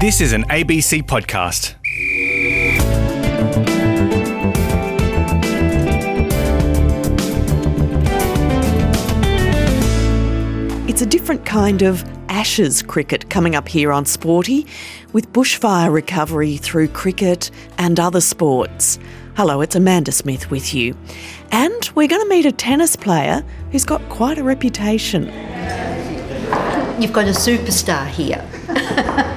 This 0.00 0.22
is 0.22 0.32
an 0.32 0.44
ABC 0.44 1.02
podcast. 1.02 1.74
It's 10.88 11.02
a 11.02 11.06
different 11.06 11.44
kind 11.44 11.82
of 11.82 12.02
ashes 12.30 12.80
cricket 12.80 13.28
coming 13.28 13.54
up 13.54 13.68
here 13.68 13.92
on 13.92 14.06
Sporty 14.06 14.66
with 15.12 15.30
bushfire 15.34 15.92
recovery 15.92 16.56
through 16.56 16.88
cricket 16.88 17.50
and 17.76 18.00
other 18.00 18.22
sports. 18.22 18.98
Hello, 19.36 19.60
it's 19.60 19.76
Amanda 19.76 20.12
Smith 20.12 20.50
with 20.50 20.72
you. 20.72 20.96
And 21.52 21.90
we're 21.94 22.08
going 22.08 22.22
to 22.22 22.28
meet 22.30 22.46
a 22.46 22.52
tennis 22.52 22.96
player 22.96 23.44
who's 23.70 23.84
got 23.84 24.00
quite 24.08 24.38
a 24.38 24.42
reputation. 24.42 25.89
You've 27.00 27.14
got 27.14 27.26
a 27.26 27.30
superstar 27.30 28.06
here. 28.06 28.46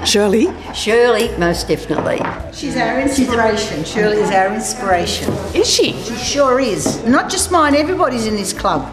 Shirley, 0.05 0.47
Shirley, 0.73 1.29
most 1.37 1.69
definitely. 1.69 2.17
She's 2.51 2.75
our 2.75 2.99
inspiration. 2.99 3.85
Shirley 3.85 4.17
is 4.17 4.31
our 4.31 4.53
inspiration. 4.53 5.31
is 5.55 5.69
she? 5.69 5.93
She 5.93 6.15
sure 6.15 6.59
is. 6.59 7.01
Not 7.05 7.31
just 7.31 7.51
mine, 7.51 7.73
everybody's 7.73 8.27
in 8.27 8.35
this 8.35 8.51
club. 8.51 8.91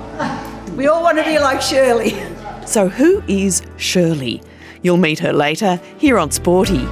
We 0.76 0.86
all 0.86 1.02
want 1.02 1.18
to 1.18 1.24
be 1.24 1.40
like 1.40 1.60
Shirley. 1.60 2.14
So, 2.64 2.88
who 2.88 3.24
is 3.26 3.62
Shirley? 3.76 4.40
You'll 4.82 4.98
meet 4.98 5.18
her 5.18 5.32
later 5.32 5.80
here 5.98 6.16
on 6.16 6.30
Sporty. 6.30 6.86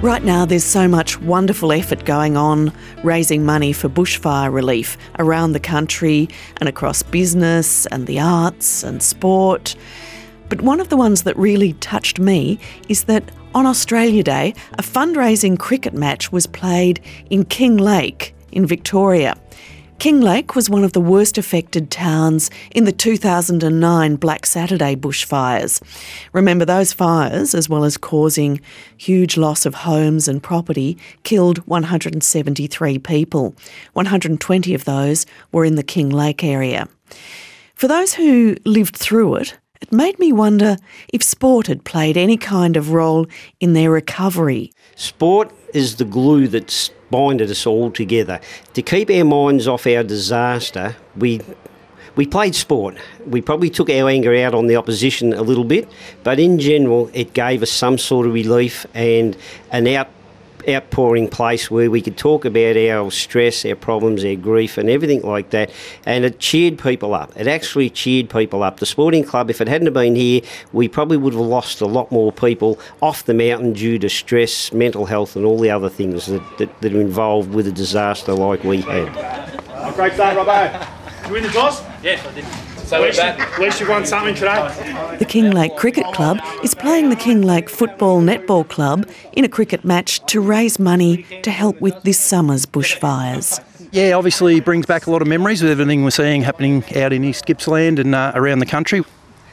Right 0.00 0.22
now, 0.22 0.44
there's 0.44 0.62
so 0.62 0.86
much 0.86 1.20
wonderful 1.22 1.72
effort 1.72 2.04
going 2.04 2.36
on 2.36 2.72
raising 3.02 3.44
money 3.44 3.72
for 3.72 3.88
bushfire 3.88 4.52
relief 4.52 4.96
around 5.18 5.52
the 5.52 5.60
country 5.60 6.28
and 6.58 6.68
across 6.68 7.02
business 7.02 7.84
and 7.86 8.06
the 8.06 8.20
arts 8.20 8.84
and 8.84 9.02
sport. 9.02 9.74
But 10.48 10.62
one 10.62 10.78
of 10.78 10.88
the 10.88 10.96
ones 10.96 11.24
that 11.24 11.36
really 11.36 11.72
touched 11.74 12.20
me 12.20 12.60
is 12.88 13.04
that 13.04 13.24
on 13.56 13.66
Australia 13.66 14.22
Day, 14.22 14.54
a 14.74 14.82
fundraising 14.82 15.58
cricket 15.58 15.94
match 15.94 16.30
was 16.30 16.46
played 16.46 17.00
in 17.28 17.44
Kinglake 17.44 18.30
in 18.52 18.66
Victoria. 18.66 19.36
Kinglake 19.98 20.54
was 20.54 20.70
one 20.70 20.84
of 20.84 20.92
the 20.92 21.00
worst 21.00 21.38
affected 21.38 21.90
towns 21.90 22.52
in 22.70 22.84
the 22.84 22.92
2009 22.92 24.14
Black 24.14 24.46
Saturday 24.46 24.94
bushfires. 24.94 25.82
Remember, 26.32 26.64
those 26.64 26.92
fires, 26.92 27.52
as 27.52 27.68
well 27.68 27.82
as 27.82 27.96
causing 27.96 28.60
huge 28.96 29.36
loss 29.36 29.66
of 29.66 29.74
homes 29.74 30.28
and 30.28 30.40
property, 30.40 30.96
killed 31.24 31.58
173 31.66 32.98
people. 33.00 33.56
120 33.94 34.72
of 34.72 34.84
those 34.84 35.26
were 35.50 35.64
in 35.64 35.74
the 35.74 35.82
Kinglake 35.82 36.44
area. 36.44 36.86
For 37.74 37.88
those 37.88 38.14
who 38.14 38.54
lived 38.64 38.96
through 38.96 39.34
it, 39.34 39.58
it 39.80 39.90
made 39.90 40.16
me 40.20 40.32
wonder 40.32 40.76
if 41.12 41.24
sport 41.24 41.66
had 41.66 41.84
played 41.84 42.16
any 42.16 42.36
kind 42.36 42.76
of 42.76 42.92
role 42.92 43.26
in 43.58 43.72
their 43.72 43.90
recovery. 43.90 44.72
Sport 44.94 45.52
is 45.74 45.96
the 45.96 46.04
glue 46.04 46.46
that's 46.46 46.90
binded 47.10 47.50
us 47.50 47.66
all 47.66 47.90
together. 47.90 48.40
To 48.74 48.82
keep 48.82 49.10
our 49.10 49.24
minds 49.24 49.66
off 49.66 49.86
our 49.86 50.02
disaster, 50.02 50.96
we 51.16 51.40
we 52.16 52.26
played 52.26 52.56
sport. 52.56 52.96
We 53.26 53.40
probably 53.40 53.70
took 53.70 53.88
our 53.88 54.08
anger 54.08 54.34
out 54.34 54.52
on 54.52 54.66
the 54.66 54.74
opposition 54.74 55.32
a 55.32 55.42
little 55.42 55.62
bit, 55.62 55.88
but 56.24 56.40
in 56.40 56.58
general, 56.58 57.10
it 57.14 57.32
gave 57.32 57.62
us 57.62 57.70
some 57.70 57.96
sort 57.96 58.26
of 58.26 58.32
relief 58.32 58.86
and 58.92 59.36
an 59.70 59.86
out 59.86 60.08
outpouring 60.68 61.28
place 61.28 61.70
where 61.70 61.90
we 61.90 62.02
could 62.02 62.16
talk 62.16 62.44
about 62.44 62.76
our 62.76 63.10
stress, 63.10 63.64
our 63.64 63.74
problems, 63.74 64.24
our 64.24 64.34
grief, 64.34 64.78
and 64.78 64.90
everything 64.90 65.22
like 65.22 65.50
that. 65.50 65.70
And 66.06 66.24
it 66.24 66.38
cheered 66.38 66.78
people 66.78 67.14
up. 67.14 67.32
It 67.36 67.46
actually 67.46 67.90
cheered 67.90 68.30
people 68.30 68.62
up. 68.62 68.78
The 68.78 68.86
sporting 68.86 69.24
club, 69.24 69.50
if 69.50 69.60
it 69.60 69.68
hadn't 69.68 69.92
been 69.92 70.14
here, 70.14 70.42
we 70.72 70.88
probably 70.88 71.16
would 71.16 71.32
have 71.32 71.42
lost 71.42 71.80
a 71.80 71.86
lot 71.86 72.12
more 72.12 72.32
people 72.32 72.78
off 73.00 73.24
the 73.24 73.34
mountain 73.34 73.72
due 73.72 73.98
to 73.98 74.08
stress, 74.08 74.72
mental 74.72 75.06
health, 75.06 75.36
and 75.36 75.44
all 75.44 75.58
the 75.58 75.70
other 75.70 75.88
things 75.88 76.26
that, 76.26 76.58
that, 76.58 76.80
that 76.80 76.92
are 76.92 77.00
involved 77.00 77.52
with 77.52 77.66
a 77.66 77.72
disaster 77.72 78.32
like 78.32 78.62
we 78.64 78.82
had. 78.82 79.12
Great 79.94 80.12
start, 80.14 80.36
Robbo. 80.36 81.26
You 81.26 81.32
win 81.32 81.42
the 81.42 81.48
toss? 81.48 81.82
Yes, 82.02 82.24
I 82.26 82.32
did. 82.34 82.67
So 82.88 83.02
with 83.02 83.16
that, 83.16 83.38
At 83.38 83.60
least 83.60 83.80
you 83.80 83.88
won 83.88 84.06
something 84.06 84.34
today. 84.34 84.56
The 85.18 85.26
Kinglake 85.26 85.76
Cricket 85.76 86.06
Club 86.14 86.38
is 86.64 86.74
playing 86.74 87.10
the 87.10 87.16
Kinglake 87.16 87.68
Football 87.68 88.22
Netball 88.22 88.66
Club 88.66 89.06
in 89.34 89.44
a 89.44 89.48
cricket 89.48 89.84
match 89.84 90.24
to 90.28 90.40
raise 90.40 90.78
money 90.78 91.26
to 91.42 91.50
help 91.50 91.78
with 91.82 92.02
this 92.04 92.18
summer's 92.18 92.64
bushfires. 92.64 93.62
Yeah, 93.92 94.12
obviously 94.12 94.60
brings 94.60 94.86
back 94.86 95.06
a 95.06 95.10
lot 95.10 95.20
of 95.20 95.28
memories 95.28 95.60
with 95.60 95.70
everything 95.70 96.02
we're 96.02 96.10
seeing 96.10 96.40
happening 96.40 96.82
out 96.96 97.12
in 97.12 97.24
East 97.24 97.44
Gippsland 97.44 97.98
and 97.98 98.14
uh, 98.14 98.32
around 98.34 98.60
the 98.60 98.66
country. 98.66 99.02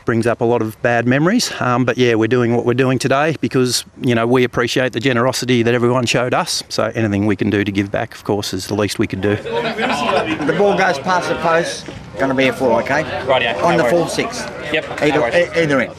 Brings 0.06 0.28
up 0.28 0.40
a 0.40 0.46
lot 0.46 0.62
of 0.62 0.82
bad 0.82 1.06
memories. 1.06 1.52
Um, 1.60 1.84
but 1.84 1.98
yeah, 1.98 2.16
we're 2.16 2.28
doing 2.28 2.56
what 2.56 2.64
we're 2.66 2.74
doing 2.74 3.00
today 3.00 3.36
because, 3.42 3.84
you 4.00 4.16
know, 4.16 4.26
we 4.26 4.46
appreciate 4.46 4.94
the 4.94 5.00
generosity 5.02 5.62
that 5.64 5.74
everyone 5.74 6.06
showed 6.06 6.34
us. 6.34 6.64
So 6.70 6.86
anything 6.96 7.26
we 7.26 7.36
can 7.36 7.50
do 7.50 7.66
to 7.66 7.72
give 7.72 7.92
back, 7.92 8.14
of 8.14 8.24
course, 8.24 8.54
is 8.54 8.68
the 8.68 8.76
least 8.76 8.98
we 8.98 9.08
could 9.08 9.22
do. 9.22 9.36
The 9.36 10.56
ball 10.58 10.78
goes 10.78 11.00
past 11.00 11.28
the 11.28 11.36
post, 11.38 11.90
going 12.16 12.30
to 12.30 12.36
be 12.36 12.48
a 12.48 12.54
four, 12.54 12.82
okay? 12.82 13.04
Rightio, 13.26 13.62
On 13.64 13.78
no 13.78 13.84
the 13.84 13.90
full 13.90 14.08
six. 14.08 14.40
Yep, 14.74 14.90
no 14.90 14.96
Either, 15.06 15.22
worries. 15.22 15.36
e- 15.36 15.62
either 15.62 15.82
end. 15.82 15.96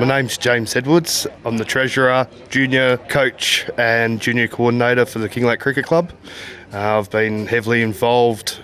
My 0.00 0.04
name's 0.06 0.36
James 0.38 0.74
Edwards. 0.74 1.26
I'm 1.44 1.58
the 1.58 1.64
treasurer, 1.64 2.26
junior 2.48 2.96
coach, 3.08 3.68
and 3.76 4.20
junior 4.20 4.48
coordinator 4.48 5.04
for 5.04 5.18
the 5.18 5.28
Kinglake 5.28 5.60
Cricket 5.60 5.84
Club. 5.84 6.12
Uh, 6.72 6.98
I've 6.98 7.10
been 7.10 7.46
heavily 7.46 7.82
involved 7.82 8.58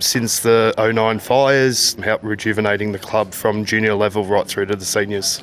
since 0.00 0.40
the 0.40 0.74
09 0.76 1.18
fires, 1.20 1.94
help 1.94 2.22
rejuvenating 2.22 2.92
the 2.92 2.98
club 2.98 3.32
from 3.32 3.64
junior 3.64 3.94
level 3.94 4.24
right 4.24 4.46
through 4.46 4.66
to 4.66 4.76
the 4.76 4.84
seniors. 4.84 5.42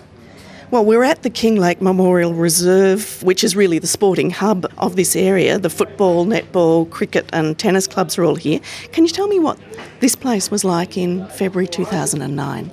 Well, 0.71 0.85
we're 0.85 1.03
at 1.03 1.23
the 1.23 1.29
Kinglake 1.29 1.81
Memorial 1.81 2.33
Reserve, 2.33 3.21
which 3.23 3.43
is 3.43 3.57
really 3.57 3.77
the 3.77 3.87
sporting 3.87 4.29
hub 4.29 4.65
of 4.77 4.95
this 4.95 5.17
area. 5.17 5.59
The 5.59 5.69
football, 5.69 6.25
netball, 6.25 6.89
cricket, 6.89 7.29
and 7.33 7.59
tennis 7.59 7.87
clubs 7.87 8.17
are 8.17 8.23
all 8.23 8.35
here. 8.35 8.61
Can 8.93 9.03
you 9.03 9.09
tell 9.09 9.27
me 9.27 9.37
what 9.37 9.59
this 9.99 10.15
place 10.15 10.49
was 10.49 10.63
like 10.63 10.97
in 10.97 11.27
February 11.27 11.67
2009? 11.67 12.71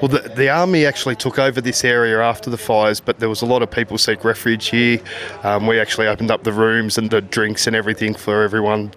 Well, 0.00 0.08
the, 0.08 0.32
the 0.36 0.48
army 0.48 0.86
actually 0.86 1.16
took 1.16 1.40
over 1.40 1.60
this 1.60 1.82
area 1.82 2.22
after 2.22 2.50
the 2.50 2.58
fires, 2.58 3.00
but 3.00 3.18
there 3.18 3.28
was 3.28 3.42
a 3.42 3.46
lot 3.46 3.62
of 3.62 3.70
people 3.70 3.98
seek 3.98 4.22
refuge 4.22 4.68
here. 4.68 5.00
Um, 5.42 5.66
we 5.66 5.80
actually 5.80 6.06
opened 6.06 6.30
up 6.30 6.44
the 6.44 6.52
rooms 6.52 6.98
and 6.98 7.10
the 7.10 7.20
drinks 7.20 7.66
and 7.66 7.74
everything 7.74 8.14
for 8.14 8.44
everyone 8.44 8.92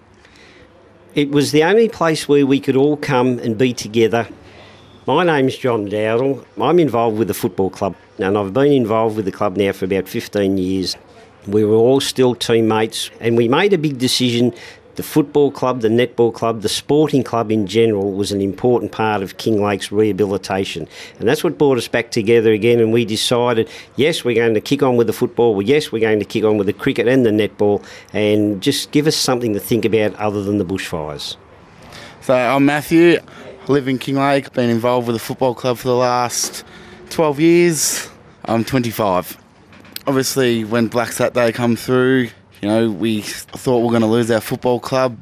It 1.16 1.30
was 1.32 1.50
the 1.50 1.64
only 1.64 1.88
place 1.88 2.28
where 2.28 2.46
we 2.46 2.60
could 2.60 2.76
all 2.76 2.96
come 2.96 3.40
and 3.40 3.58
be 3.58 3.74
together. 3.74 4.28
My 5.08 5.24
name's 5.24 5.56
John 5.56 5.88
Dowdle. 5.88 6.44
I'm 6.60 6.78
involved 6.78 7.16
with 7.16 7.28
the 7.28 7.34
football 7.34 7.70
club, 7.70 7.96
and 8.18 8.36
I've 8.36 8.52
been 8.52 8.72
involved 8.72 9.16
with 9.16 9.24
the 9.24 9.32
club 9.32 9.56
now 9.56 9.72
for 9.72 9.86
about 9.86 10.06
15 10.06 10.58
years. 10.58 10.98
We 11.46 11.64
were 11.64 11.76
all 11.76 12.02
still 12.02 12.34
teammates, 12.34 13.10
and 13.18 13.34
we 13.34 13.48
made 13.48 13.72
a 13.72 13.78
big 13.78 13.96
decision. 13.96 14.52
The 14.96 15.02
football 15.02 15.50
club, 15.50 15.80
the 15.80 15.88
netball 15.88 16.34
club, 16.34 16.60
the 16.60 16.68
sporting 16.68 17.24
club 17.24 17.50
in 17.50 17.66
general 17.66 18.12
was 18.12 18.32
an 18.32 18.42
important 18.42 18.92
part 18.92 19.22
of 19.22 19.38
Kinglake's 19.38 19.90
rehabilitation. 19.90 20.86
And 21.18 21.26
that's 21.26 21.42
what 21.42 21.56
brought 21.56 21.78
us 21.78 21.88
back 21.88 22.10
together 22.10 22.52
again. 22.52 22.78
And 22.78 22.92
we 22.92 23.06
decided, 23.06 23.70
yes, 23.96 24.26
we're 24.26 24.34
going 24.34 24.52
to 24.52 24.60
kick 24.60 24.82
on 24.82 24.98
with 24.98 25.06
the 25.06 25.14
football. 25.14 25.54
Well, 25.54 25.66
yes, 25.66 25.90
we're 25.90 26.00
going 26.00 26.18
to 26.18 26.26
kick 26.26 26.44
on 26.44 26.58
with 26.58 26.66
the 26.66 26.74
cricket 26.74 27.08
and 27.08 27.24
the 27.24 27.30
netball 27.30 27.82
and 28.12 28.62
just 28.62 28.90
give 28.90 29.06
us 29.06 29.16
something 29.16 29.54
to 29.54 29.60
think 29.60 29.86
about 29.86 30.14
other 30.16 30.42
than 30.44 30.58
the 30.58 30.66
bushfires. 30.66 31.38
So 32.20 32.34
I'm 32.34 32.66
Matthew. 32.66 33.20
Live 33.68 33.86
in 33.86 33.98
Kinglake. 33.98 34.54
Been 34.54 34.70
involved 34.70 35.08
with 35.08 35.14
the 35.14 35.20
football 35.20 35.54
club 35.54 35.76
for 35.76 35.88
the 35.88 35.94
last 35.94 36.64
12 37.10 37.38
years. 37.38 38.08
I'm 38.46 38.64
25. 38.64 39.36
Obviously, 40.06 40.64
when 40.64 40.88
Black 40.88 41.12
Saturday 41.12 41.52
come 41.52 41.76
through, 41.76 42.30
you 42.62 42.68
know, 42.68 42.90
we 42.90 43.20
thought 43.20 43.80
we 43.80 43.88
are 43.88 43.90
going 43.90 44.00
to 44.00 44.06
lose 44.06 44.30
our 44.30 44.40
football 44.40 44.80
club. 44.80 45.18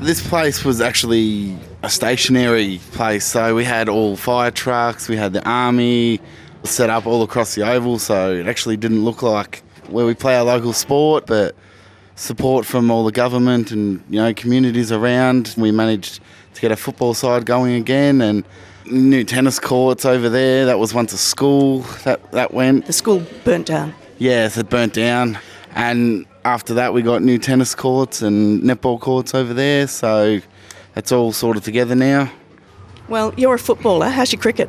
This 0.00 0.26
place 0.28 0.66
was 0.66 0.82
actually 0.82 1.56
a 1.82 1.88
stationary 1.88 2.78
place, 2.92 3.24
so 3.24 3.54
we 3.54 3.64
had 3.64 3.88
all 3.88 4.16
fire 4.16 4.50
trucks, 4.50 5.08
we 5.08 5.16
had 5.16 5.32
the 5.32 5.48
army 5.48 6.20
set 6.64 6.90
up 6.90 7.06
all 7.06 7.22
across 7.22 7.54
the 7.54 7.62
oval, 7.62 7.98
so 7.98 8.34
it 8.34 8.46
actually 8.46 8.76
didn't 8.76 9.02
look 9.02 9.22
like 9.22 9.62
where 9.88 10.04
we 10.04 10.12
play 10.12 10.36
our 10.36 10.44
local 10.44 10.74
sport, 10.74 11.26
but 11.26 11.56
support 12.18 12.66
from 12.66 12.90
all 12.90 13.04
the 13.04 13.12
government 13.12 13.70
and 13.70 14.02
you 14.10 14.20
know 14.20 14.34
communities 14.34 14.92
around. 14.92 15.54
We 15.56 15.70
managed 15.70 16.20
to 16.54 16.60
get 16.60 16.72
a 16.72 16.76
football 16.76 17.14
side 17.14 17.46
going 17.46 17.74
again 17.74 18.20
and 18.20 18.44
new 18.86 19.24
tennis 19.24 19.58
courts 19.60 20.04
over 20.04 20.28
there. 20.28 20.66
That 20.66 20.78
was 20.78 20.92
once 20.92 21.12
a 21.12 21.18
school 21.18 21.80
that 22.04 22.32
that 22.32 22.52
went. 22.52 22.86
The 22.86 22.92
school 22.92 23.24
burnt 23.44 23.66
down. 23.66 23.94
Yes, 24.18 24.56
it 24.58 24.68
burnt 24.68 24.94
down. 24.94 25.38
And 25.74 26.26
after 26.44 26.74
that, 26.74 26.92
we 26.92 27.02
got 27.02 27.22
new 27.22 27.38
tennis 27.38 27.74
courts 27.74 28.20
and 28.20 28.62
netball 28.62 29.00
courts 29.00 29.34
over 29.34 29.54
there. 29.54 29.86
So 29.86 30.40
it's 30.96 31.12
all 31.12 31.32
sorted 31.32 31.62
together 31.62 31.94
now. 31.94 32.32
Well, 33.08 33.32
you're 33.36 33.54
a 33.54 33.58
footballer. 33.58 34.08
How's 34.08 34.32
your 34.32 34.42
cricket? 34.42 34.68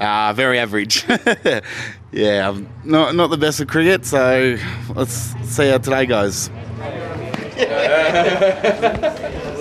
Uh, 0.00 0.32
very 0.32 0.58
average. 0.58 1.04
yeah, 2.14 2.48
I'm 2.48 2.68
not 2.84 3.14
not 3.14 3.30
the 3.30 3.36
best 3.36 3.60
at 3.60 3.68
cricket. 3.68 4.06
So 4.06 4.56
let's 4.94 5.12
see 5.12 5.68
how 5.68 5.78
today 5.78 6.06
goes. 6.06 6.48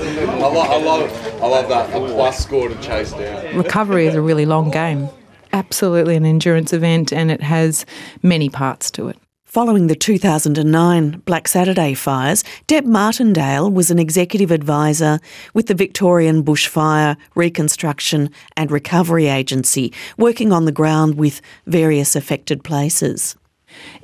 I 0.04 0.48
love, 0.48 0.68
I 0.70 0.82
love, 0.82 1.42
I 1.42 1.48
love 1.48 1.70
that. 1.70 1.90
A 1.90 2.00
plus 2.14 2.44
scored 2.44 2.72
and 2.72 2.82
chased 2.82 3.18
down. 3.18 3.58
Recovery 3.58 4.08
is 4.08 4.16
a 4.16 4.22
really 4.22 4.46
long 4.46 4.70
game. 4.70 5.10
Absolutely 5.52 6.16
an 6.16 6.26
endurance 6.26 6.74
event, 6.74 7.12
and 7.12 7.32
it 7.32 7.42
has 7.42 7.86
many 8.22 8.50
parts 8.50 8.92
to 8.92 9.08
it. 9.08 9.18
Following 9.54 9.86
the 9.86 9.94
2009 9.94 11.22
Black 11.26 11.48
Saturday 11.48 11.94
fires, 11.94 12.44
Deb 12.66 12.86
Martindale 12.86 13.70
was 13.70 13.92
an 13.92 14.00
executive 14.00 14.50
advisor 14.50 15.20
with 15.54 15.68
the 15.68 15.76
Victorian 15.76 16.44
Bushfire 16.44 17.16
Reconstruction 17.36 18.32
and 18.58 18.72
Recovery 18.72 19.28
Agency, 19.28 19.94
working 20.18 20.52
on 20.52 20.66
the 20.66 20.72
ground 20.72 21.20
with 21.20 21.40
various 21.68 22.16
affected 22.16 22.64
places. 22.64 23.36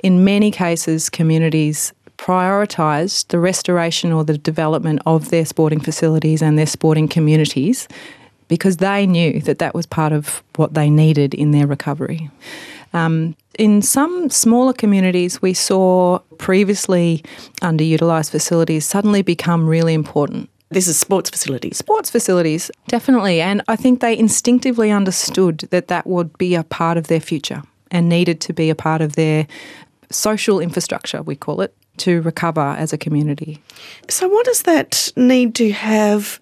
In 0.04 0.22
many 0.22 0.52
cases, 0.52 1.10
communities 1.10 1.92
prioritised 2.16 3.26
the 3.26 3.40
restoration 3.40 4.12
or 4.12 4.22
the 4.22 4.38
development 4.38 5.02
of 5.04 5.30
their 5.30 5.44
sporting 5.44 5.80
facilities 5.80 6.42
and 6.42 6.56
their 6.56 6.64
sporting 6.64 7.08
communities 7.08 7.88
because 8.50 8.78
they 8.78 9.06
knew 9.06 9.40
that 9.42 9.60
that 9.60 9.74
was 9.74 9.86
part 9.86 10.12
of 10.12 10.42
what 10.56 10.74
they 10.74 10.90
needed 10.90 11.32
in 11.32 11.52
their 11.52 11.68
recovery. 11.68 12.28
Um, 12.92 13.36
in 13.58 13.80
some 13.80 14.28
smaller 14.28 14.72
communities, 14.72 15.40
we 15.40 15.54
saw 15.54 16.18
previously 16.38 17.22
underutilised 17.62 18.30
facilities 18.30 18.84
suddenly 18.84 19.22
become 19.22 19.68
really 19.68 19.94
important. 19.94 20.50
This 20.70 20.88
is 20.88 20.98
sports 20.98 21.30
facilities. 21.30 21.76
Sports 21.76 22.10
facilities, 22.10 22.72
definitely. 22.88 23.40
And 23.40 23.62
I 23.68 23.76
think 23.76 24.00
they 24.00 24.18
instinctively 24.18 24.90
understood 24.90 25.60
that 25.70 25.86
that 25.86 26.06
would 26.06 26.36
be 26.36 26.56
a 26.56 26.64
part 26.64 26.96
of 26.96 27.06
their 27.06 27.20
future 27.20 27.62
and 27.92 28.08
needed 28.08 28.40
to 28.40 28.52
be 28.52 28.68
a 28.68 28.74
part 28.74 29.00
of 29.00 29.14
their 29.14 29.46
social 30.10 30.58
infrastructure, 30.58 31.22
we 31.22 31.36
call 31.36 31.60
it, 31.60 31.72
to 31.98 32.20
recover 32.22 32.74
as 32.78 32.92
a 32.92 32.98
community. 32.98 33.62
So, 34.08 34.28
what 34.28 34.44
does 34.46 34.62
that 34.62 35.12
need 35.16 35.54
to 35.56 35.70
have 35.70 36.40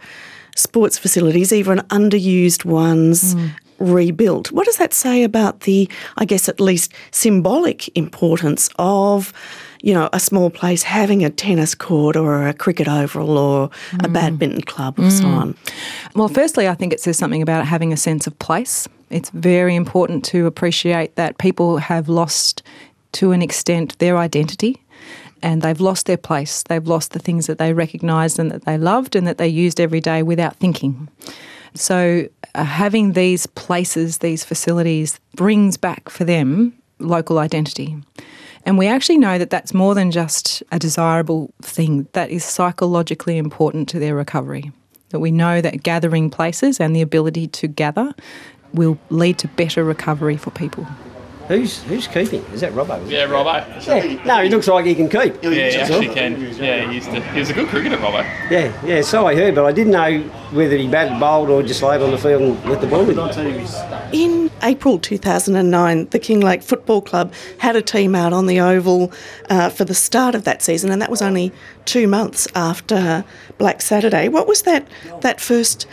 sports 0.59 0.99
facilities, 0.99 1.53
even 1.53 1.79
underused 1.89 2.65
ones, 2.65 3.35
mm. 3.35 3.51
rebuilt? 3.79 4.53
What 4.53 4.67
does 4.67 4.77
that 4.77 4.93
say 4.93 5.23
about 5.23 5.61
the, 5.61 5.89
I 6.17 6.25
guess, 6.25 6.49
at 6.49 6.61
least 6.61 6.93
symbolic 7.11 7.97
importance 7.97 8.69
of? 8.79 9.33
You 9.81 9.95
know, 9.95 10.09
a 10.13 10.19
small 10.19 10.51
place 10.51 10.83
having 10.83 11.25
a 11.25 11.31
tennis 11.31 11.73
court 11.77 12.17
or 12.17 12.49
a 12.49 12.53
cricket 12.53 12.89
oval 12.89 13.39
or 13.39 13.69
mm. 13.69 14.05
a 14.05 14.09
badminton 14.09 14.63
club 14.63 14.99
or 14.99 15.03
mm. 15.03 15.13
so 15.13 15.27
on. 15.27 15.57
Well, 16.17 16.27
firstly, 16.27 16.67
I 16.67 16.75
think 16.75 16.93
it 16.93 17.01
says 17.01 17.17
something 17.17 17.43
about 17.43 17.65
having 17.65 17.93
a 17.93 17.97
sense 17.97 18.27
of 18.27 18.37
place. 18.41 18.89
It's 19.11 19.31
very 19.31 19.77
important 19.77 20.25
to 20.27 20.47
appreciate 20.47 21.15
that 21.15 21.39
people 21.39 21.77
have 21.79 22.09
lost, 22.09 22.65
to 23.13 23.31
an 23.31 23.41
extent, 23.41 23.97
their 24.01 24.19
identity 24.19 24.83
and 25.43 25.63
they've 25.63 25.81
lost 25.81 26.07
their 26.07 26.17
place. 26.17 26.63
They've 26.65 26.87
lost 26.87 27.13
the 27.13 27.19
things 27.19 27.47
that 27.47 27.59
they 27.59 27.73
recognised 27.73 28.39
and 28.39 28.51
that 28.51 28.65
they 28.65 28.79
loved 28.79 29.17
and 29.17 29.27
that 29.27 29.39
they 29.39 29.49
used 29.49 29.81
every 29.81 30.01
day 30.01 30.23
without 30.23 30.57
thinking. 30.57 31.09
So, 31.75 32.29
uh, 32.55 32.65
having 32.65 33.13
these 33.13 33.47
places, 33.47 34.19
these 34.19 34.45
facilities, 34.45 35.21
brings 35.35 35.77
back 35.77 36.09
for 36.09 36.25
them 36.25 36.73
local 36.99 37.39
identity. 37.39 37.97
And 38.65 38.77
we 38.77 38.87
actually 38.87 39.19
know 39.19 39.39
that 39.39 39.51
that's 39.51 39.73
more 39.73 39.95
than 39.95 40.11
just 40.11 40.63
a 40.73 40.79
desirable 40.79 41.53
thing, 41.63 42.09
that 42.13 42.31
is 42.31 42.45
psychologically 42.45 43.39
important 43.39 43.89
to 43.91 43.99
their 43.99 44.15
recovery. 44.15 44.73
That 45.11 45.21
we 45.21 45.31
know 45.31 45.61
that 45.61 45.83
gathering 45.83 46.31
places 46.31 46.81
and 46.81 46.95
the 46.95 47.01
ability 47.01 47.47
to 47.49 47.69
gather 47.69 48.13
will 48.75 48.99
lead 49.09 49.39
to 49.39 49.49
better 49.49 49.85
recovery 49.85 50.37
for 50.37 50.51
people. 50.51 50.87
Who's 51.49 51.83
who's 51.85 52.07
keeping? 52.07 52.45
Is 52.53 52.61
that 52.61 52.73
Robbo? 52.73 53.11
Yeah, 53.11 53.27
Robbo. 53.27 53.65
Yeah. 53.87 54.23
No, 54.25 54.43
he 54.43 54.51
looks 54.51 54.69
like 54.69 54.85
he 54.85 54.95
can 54.95 55.09
keep. 55.09 55.43
Yeah, 55.43 55.51
he 55.51 55.77
actually 55.77 56.09
can. 56.09 56.39
Yeah, 56.57 56.87
he 56.87 56.97
used 56.97 57.11
to. 57.11 57.23
He 57.33 57.41
was 57.41 57.49
a 57.49 57.55
good 57.55 57.69
cricketer, 57.69 57.97
Robbo. 57.97 58.23
Yeah, 58.51 58.79
yeah. 58.85 59.01
So 59.01 59.27
I 59.27 59.35
heard, 59.35 59.55
but 59.55 59.65
I 59.65 59.73
didn't 59.73 59.93
know 59.93 60.21
whether 60.53 60.77
he 60.77 60.87
batted, 60.87 61.19
bowled, 61.19 61.49
or 61.49 61.63
just 61.63 61.83
laid 61.83 62.03
on 62.03 62.11
the 62.11 62.19
field 62.19 62.43
and 62.43 62.65
let 62.67 62.83
the 62.83 62.87
ball 62.87 63.03
with 63.03 63.17
him. 63.17 64.11
In 64.13 64.51
April 64.63 64.99
2009, 64.99 66.09
the 66.11 66.21
Kinglake 66.21 66.63
Football 66.63 67.01
Club 67.01 67.33
had 67.59 67.77
a 67.77 67.83
team 67.83 68.15
out 68.15 68.35
on 68.35 68.47
the 68.47 68.61
oval 68.61 69.11
uh, 69.49 69.71
for 69.71 69.87
the 69.87 69.95
start 69.95 70.35
of 70.35 70.45
that 70.45 70.61
season, 70.61 70.91
and 70.91 71.01
that 71.01 71.11
was 71.11 71.23
only 71.23 71.51
two 71.87 72.07
months 72.07 72.47
after 72.55 73.25
Black 73.57 73.81
Saturday. 73.81 74.29
What 74.29 74.47
was 74.47 74.63
that 74.63 74.87
that 75.23 75.41
first 75.41 75.87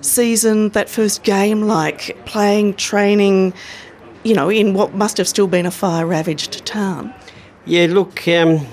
season, 0.00 0.70
that 0.70 0.88
first 0.88 1.24
game 1.24 1.62
like? 1.62 2.16
Playing, 2.24 2.74
training 2.74 3.52
you 4.24 4.34
know, 4.34 4.50
in 4.50 4.74
what 4.74 4.94
must 4.94 5.16
have 5.18 5.28
still 5.28 5.46
been 5.46 5.66
a 5.66 5.70
fire 5.70 6.06
ravaged 6.06 6.64
town. 6.66 7.14
Yeah, 7.66 7.86
look, 7.88 8.26
um, 8.26 8.66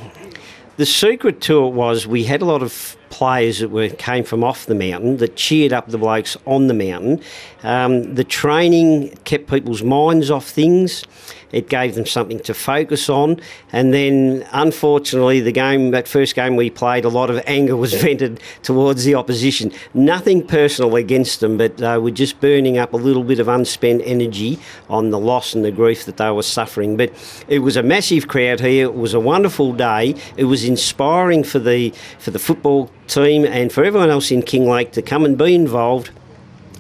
the 0.78 0.86
secret 0.86 1.42
to 1.42 1.66
it 1.68 1.74
was 1.74 2.08
we 2.08 2.24
had 2.24 2.42
a 2.42 2.46
lot 2.46 2.64
of 2.64 2.98
players 3.10 3.60
that 3.60 3.70
were 3.70 3.90
came 3.90 4.24
from 4.24 4.44
off 4.44 4.66
the 4.66 4.76
mountain 4.76 5.18
that 5.18 5.36
cheered 5.36 5.74
up 5.74 5.88
the 5.90 5.98
blokes 5.98 6.38
on 6.46 6.68
the 6.68 6.74
mountain. 6.74 7.22
Um, 7.64 8.16
the 8.16 8.24
training 8.24 9.18
kept 9.24 9.48
people's 9.50 9.84
minds 9.84 10.32
off 10.32 10.48
things. 10.48 11.04
It 11.52 11.70
gave 11.70 11.96
them 11.96 12.06
something 12.06 12.40
to 12.42 12.54
focus 12.54 13.10
on. 13.10 13.40
And 13.72 13.94
then, 13.94 14.48
unfortunately, 14.52 15.42
the 15.42 15.52
game, 15.52 15.92
that 15.92 16.08
first 16.08 16.36
game 16.36 16.56
we 16.56 16.70
played, 16.70 17.06
a 17.06 17.10
lot 17.10 17.30
of 17.30 17.42
anger 17.46 17.76
was 17.76 17.94
vented 18.02 18.42
towards 18.64 19.04
the 19.04 19.16
opposition. 19.16 19.72
Nothing 19.94 20.46
personal 20.46 20.96
against 20.96 21.42
them, 21.42 21.58
but 21.58 21.82
uh, 21.82 22.00
we're 22.02 22.14
just 22.14 22.40
burning 22.40 22.78
up 22.78 22.94
a 22.94 22.98
little 22.98 23.24
bit 23.24 23.40
of 23.40 23.48
unspent 23.48 24.02
energy 24.06 24.60
on 24.90 25.10
the 25.10 25.20
loss 25.20 25.54
and 25.54 25.66
the 25.66 25.72
grief 25.72 26.06
that 26.06 26.18
they 26.18 26.32
were 26.32 26.44
suffering. 26.44 26.98
But 26.98 27.12
it 27.48 27.60
was 27.60 27.76
a 27.76 27.84
massive 27.84 28.28
crowd 28.28 28.60
here. 28.60 28.86
It 28.86 28.96
was 28.96 29.14
a 29.14 29.20
wonderful 29.20 29.74
day. 29.74 30.16
It 30.38 30.46
was 30.46 30.64
inspiring 30.64 31.44
for 31.44 31.60
the 31.60 31.94
for 32.20 32.32
the 32.32 32.40
football 32.40 32.90
team 33.08 33.46
and 33.46 33.72
for 33.72 33.84
everyone 33.84 34.10
else 34.10 34.32
in 34.32 34.42
Kinglake 34.42 34.92
to 34.94 35.02
come 35.02 35.26
and 35.26 35.38
be 35.38 35.54
involved 35.54 36.12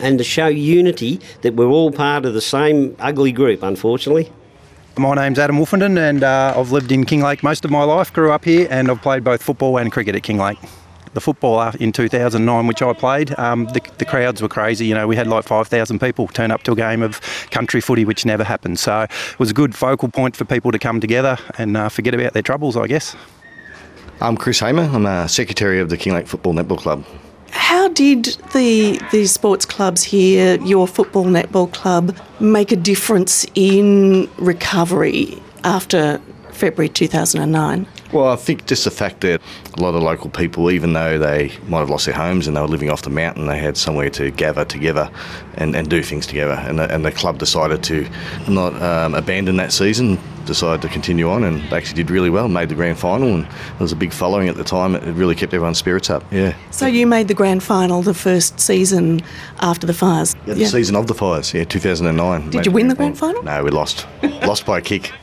and 0.02 0.18
to 0.18 0.24
show 0.24 0.48
unity 0.48 1.20
that 1.42 1.54
we're 1.54 1.68
all 1.68 1.92
part 1.92 2.26
of 2.26 2.34
the 2.34 2.42
same 2.42 2.96
ugly 3.00 3.32
group, 3.32 3.64
unfortunately. 3.64 4.32
My 4.98 5.16
name's 5.16 5.40
Adam 5.40 5.58
Wolfenden 5.58 5.98
and 5.98 6.24
uh, 6.24 6.54
I've 6.58 6.72
lived 6.72 6.92
in 6.92 7.06
Kinglake 7.06 7.44
most 7.44 7.64
of 7.64 7.72
my 7.72 7.84
life, 7.84 8.12
grew 8.12 8.32
up 8.32 8.44
here, 8.44 8.68
and 8.70 8.92
I've 8.92 9.02
played 9.02 9.24
both 9.24 9.42
football 9.42 9.78
and 9.78 9.92
cricket 9.92 10.16
at 10.16 10.24
Kinglake. 10.24 10.58
The 11.14 11.22
football 11.22 11.60
uh, 11.60 11.74
in 11.80 11.92
2009, 11.92 12.68
which 12.68 12.82
I 12.82 12.94
played, 12.94 13.38
um, 13.38 13.66
the, 13.68 13.82
the, 13.98 14.06
crowds 14.06 14.42
were 14.42 14.48
crazy. 14.48 14.86
You 14.86 14.96
know, 14.96 15.08
we 15.08 15.16
had 15.16 15.28
like 15.28 15.46
5,000 15.46 16.00
people 16.00 16.28
turn 16.28 16.52
up 16.52 16.64
to 16.64 16.72
a 16.72 16.76
game 16.76 17.02
of 17.02 17.20
country 17.52 17.82
footy, 17.82 18.06
which 18.06 18.26
never 18.26 18.44
happened. 18.44 18.80
So 18.80 19.02
it 19.02 19.40
was 19.40 19.52
a 19.52 19.54
good 19.54 19.76
focal 19.76 20.10
point 20.10 20.36
for 20.36 20.46
people 20.46 20.72
to 20.72 20.80
come 20.80 21.02
together 21.02 21.38
and 21.58 21.76
uh, 21.76 21.90
forget 21.90 22.14
about 22.14 22.34
their 22.34 22.42
troubles, 22.42 22.78
I 22.78 22.88
guess. 22.88 23.16
I'm 24.22 24.38
Chris 24.38 24.60
Hamer. 24.60 24.84
I'm 24.84 25.06
a 25.06 25.28
secretary 25.28 25.80
of 25.80 25.90
the 25.90 25.98
Kinglake 25.98 26.28
Football 26.28 26.54
Netball 26.54 26.78
Club. 26.78 27.06
How 27.52 27.90
did 27.90 28.38
the 28.54 29.00
the 29.12 29.26
sports 29.28 29.66
clubs 29.66 30.04
here, 30.04 30.60
your 30.64 30.88
football 30.88 31.26
netball 31.26 31.72
club, 31.72 32.16
make 32.40 32.72
a 32.72 32.76
difference 32.76 33.46
in 33.56 34.30
recovery 34.38 35.42
after 35.64 36.20
February 36.52 36.90
2009? 36.90 37.86
Well, 38.14 38.28
I 38.28 38.36
think 38.36 38.66
just 38.66 38.84
the 38.84 38.92
fact 38.92 39.22
that 39.22 39.42
a 39.78 39.82
lot 39.82 39.96
of 39.96 40.04
local 40.04 40.30
people, 40.30 40.70
even 40.70 40.94
though 40.94 41.18
they 41.18 41.52
might 41.68 41.80
have 41.80 41.90
lost 41.90 42.06
their 42.06 42.16
homes 42.16 42.46
and 42.46 42.58
they 42.58 42.62
were 42.62 42.68
living 42.68 42.90
off 42.90 43.04
the 43.04 43.10
mountain, 43.10 43.48
they 43.48 43.58
had 43.58 43.78
somewhere 43.78 44.10
to 44.12 44.32
gather 44.32 44.66
together 44.66 45.10
and, 45.56 45.76
and 45.76 45.90
do 45.90 46.04
things 46.04 46.28
together. 46.28 46.54
And 46.54 46.80
the, 46.80 46.94
and 46.94 47.06
the 47.06 47.12
club 47.12 47.38
decided 47.38 47.84
to 47.84 48.08
not 48.50 48.80
um, 48.82 49.14
abandon 49.14 49.56
that 49.58 49.72
season, 49.72 50.20
decided 50.46 50.82
to 50.82 50.90
continue 50.90 51.30
on, 51.30 51.46
and 51.46 51.62
they 51.70 51.78
actually 51.78 52.04
did 52.04 52.12
really 52.12 52.30
well, 52.30 52.50
made 52.50 52.68
the 52.68 52.76
grand 52.76 53.00
final, 53.00 53.34
and 53.34 53.46
there 53.46 53.80
was 53.80 53.94
a 53.94 53.96
big 53.96 54.12
following 54.12 54.50
at 54.50 54.56
the 54.58 54.64
time. 54.64 54.96
It 54.96 55.14
really 55.14 55.36
kept 55.36 55.54
everyone's 55.54 55.78
spirits 55.78 56.10
up, 56.10 56.24
yeah. 56.32 56.56
So 56.72 56.88
you 56.88 57.08
made 57.08 57.30
the 57.30 57.34
grand 57.34 57.64
final 57.64 58.02
the 58.02 58.14
first 58.14 58.60
season 58.60 59.22
after 59.60 59.88
the 59.88 59.94
fires? 59.94 60.36
Yeah, 60.46 60.56
the 60.56 60.62
yeah. 60.62 60.68
season 60.68 60.96
of 60.96 61.08
the 61.08 61.14
fires, 61.14 61.54
yeah, 61.54 61.64
2009. 61.64 62.50
Did 62.50 62.66
you 62.66 62.72
win 62.72 62.90
the 62.90 62.96
grand 62.96 63.18
final? 63.18 63.42
No, 63.44 63.64
we 63.64 63.72
lost. 63.72 64.06
lost 64.24 64.66
by 64.66 64.80
a 64.80 64.82
kick. 64.82 65.14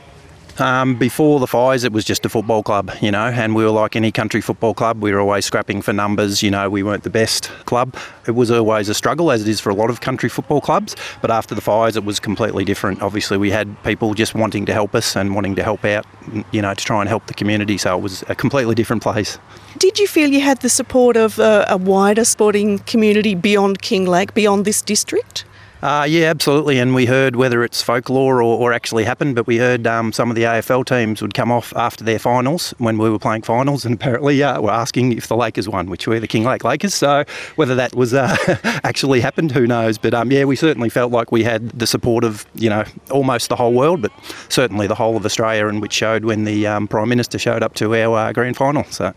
Um, 0.59 0.95
before 0.95 1.39
the 1.39 1.47
fires, 1.47 1.83
it 1.83 1.93
was 1.93 2.03
just 2.03 2.25
a 2.25 2.29
football 2.29 2.63
club, 2.63 2.91
you 3.01 3.11
know, 3.11 3.27
and 3.27 3.55
we 3.55 3.63
were 3.63 3.69
like 3.69 3.95
any 3.95 4.11
country 4.11 4.41
football 4.41 4.73
club. 4.73 5.01
We 5.01 5.11
were 5.11 5.19
always 5.19 5.45
scrapping 5.45 5.81
for 5.81 5.93
numbers, 5.93 6.43
you 6.43 6.51
know, 6.51 6.69
we 6.69 6.83
weren't 6.83 7.03
the 7.03 7.09
best 7.09 7.49
club. 7.65 7.95
It 8.27 8.31
was 8.31 8.51
always 8.51 8.89
a 8.89 8.93
struggle, 8.93 9.31
as 9.31 9.41
it 9.41 9.47
is 9.47 9.59
for 9.59 9.69
a 9.69 9.73
lot 9.73 9.89
of 9.89 10.01
country 10.01 10.29
football 10.29 10.61
clubs. 10.61 10.95
But 11.21 11.31
after 11.31 11.55
the 11.55 11.61
fires, 11.61 11.95
it 11.95 12.03
was 12.03 12.19
completely 12.19 12.65
different. 12.65 13.01
Obviously, 13.01 13.37
we 13.37 13.51
had 13.51 13.81
people 13.83 14.13
just 14.13 14.35
wanting 14.35 14.65
to 14.65 14.73
help 14.73 14.95
us 14.95 15.15
and 15.15 15.33
wanting 15.33 15.55
to 15.55 15.63
help 15.63 15.85
out, 15.85 16.05
you 16.51 16.61
know, 16.61 16.73
to 16.73 16.83
try 16.83 16.99
and 16.99 17.09
help 17.09 17.27
the 17.27 17.33
community. 17.33 17.77
So 17.77 17.97
it 17.97 18.01
was 18.01 18.23
a 18.27 18.35
completely 18.35 18.75
different 18.75 19.01
place. 19.01 19.37
Did 19.77 19.99
you 19.99 20.07
feel 20.07 20.29
you 20.29 20.41
had 20.41 20.61
the 20.61 20.69
support 20.69 21.15
of 21.15 21.39
a, 21.39 21.65
a 21.69 21.77
wider 21.77 22.25
sporting 22.25 22.79
community 22.79 23.35
beyond 23.35 23.81
Kinglake, 23.81 24.33
beyond 24.33 24.65
this 24.65 24.81
district? 24.81 25.45
Uh, 25.81 26.05
yeah, 26.09 26.25
absolutely. 26.25 26.77
And 26.77 26.93
we 26.93 27.05
heard 27.05 27.37
whether 27.37 27.63
it's 27.63 27.81
folklore 27.81 28.43
or, 28.43 28.59
or 28.59 28.73
actually 28.73 29.05
happened, 29.05 29.35
but 29.35 29.47
we 29.47 29.57
heard 29.57 29.87
um, 29.87 30.11
some 30.11 30.29
of 30.29 30.35
the 30.35 30.43
AFL 30.43 30.85
teams 30.85 31.21
would 31.21 31.33
come 31.33 31.51
off 31.51 31.73
after 31.75 32.03
their 32.03 32.19
finals 32.19 32.73
when 32.79 32.97
we 32.97 33.09
were 33.09 33.19
playing 33.19 33.43
finals, 33.43 33.85
and 33.85 33.95
apparently 33.95 34.43
uh, 34.43 34.59
were 34.59 34.71
asking 34.71 35.13
if 35.13 35.27
the 35.27 35.37
Lakers 35.37 35.69
won, 35.69 35.89
which 35.89 36.05
were 36.05 36.19
the 36.19 36.27
Kinglake 36.27 36.65
Lakers. 36.65 36.93
So 36.93 37.23
whether 37.55 37.75
that 37.75 37.95
was 37.95 38.13
uh, 38.13 38.35
actually 38.83 39.21
happened, 39.21 39.53
who 39.53 39.65
knows? 39.65 39.97
But 39.97 40.13
um, 40.13 40.31
yeah, 40.31 40.43
we 40.43 40.57
certainly 40.57 40.89
felt 40.89 41.13
like 41.13 41.31
we 41.31 41.43
had 41.43 41.69
the 41.69 41.87
support 41.87 42.25
of 42.25 42.45
you 42.55 42.69
know 42.69 42.83
almost 43.09 43.47
the 43.47 43.55
whole 43.55 43.73
world, 43.73 44.01
but 44.01 44.11
certainly 44.49 44.85
the 44.85 44.95
whole 44.95 45.15
of 45.15 45.25
Australia, 45.25 45.67
and 45.67 45.81
which 45.81 45.93
showed 45.93 46.25
when 46.25 46.43
the 46.43 46.67
um, 46.67 46.89
Prime 46.89 47.07
Minister 47.07 47.39
showed 47.39 47.63
up 47.63 47.73
to 47.75 47.95
our 47.95 48.17
uh, 48.17 48.33
grand 48.33 48.57
final. 48.57 48.83
So, 48.85 49.13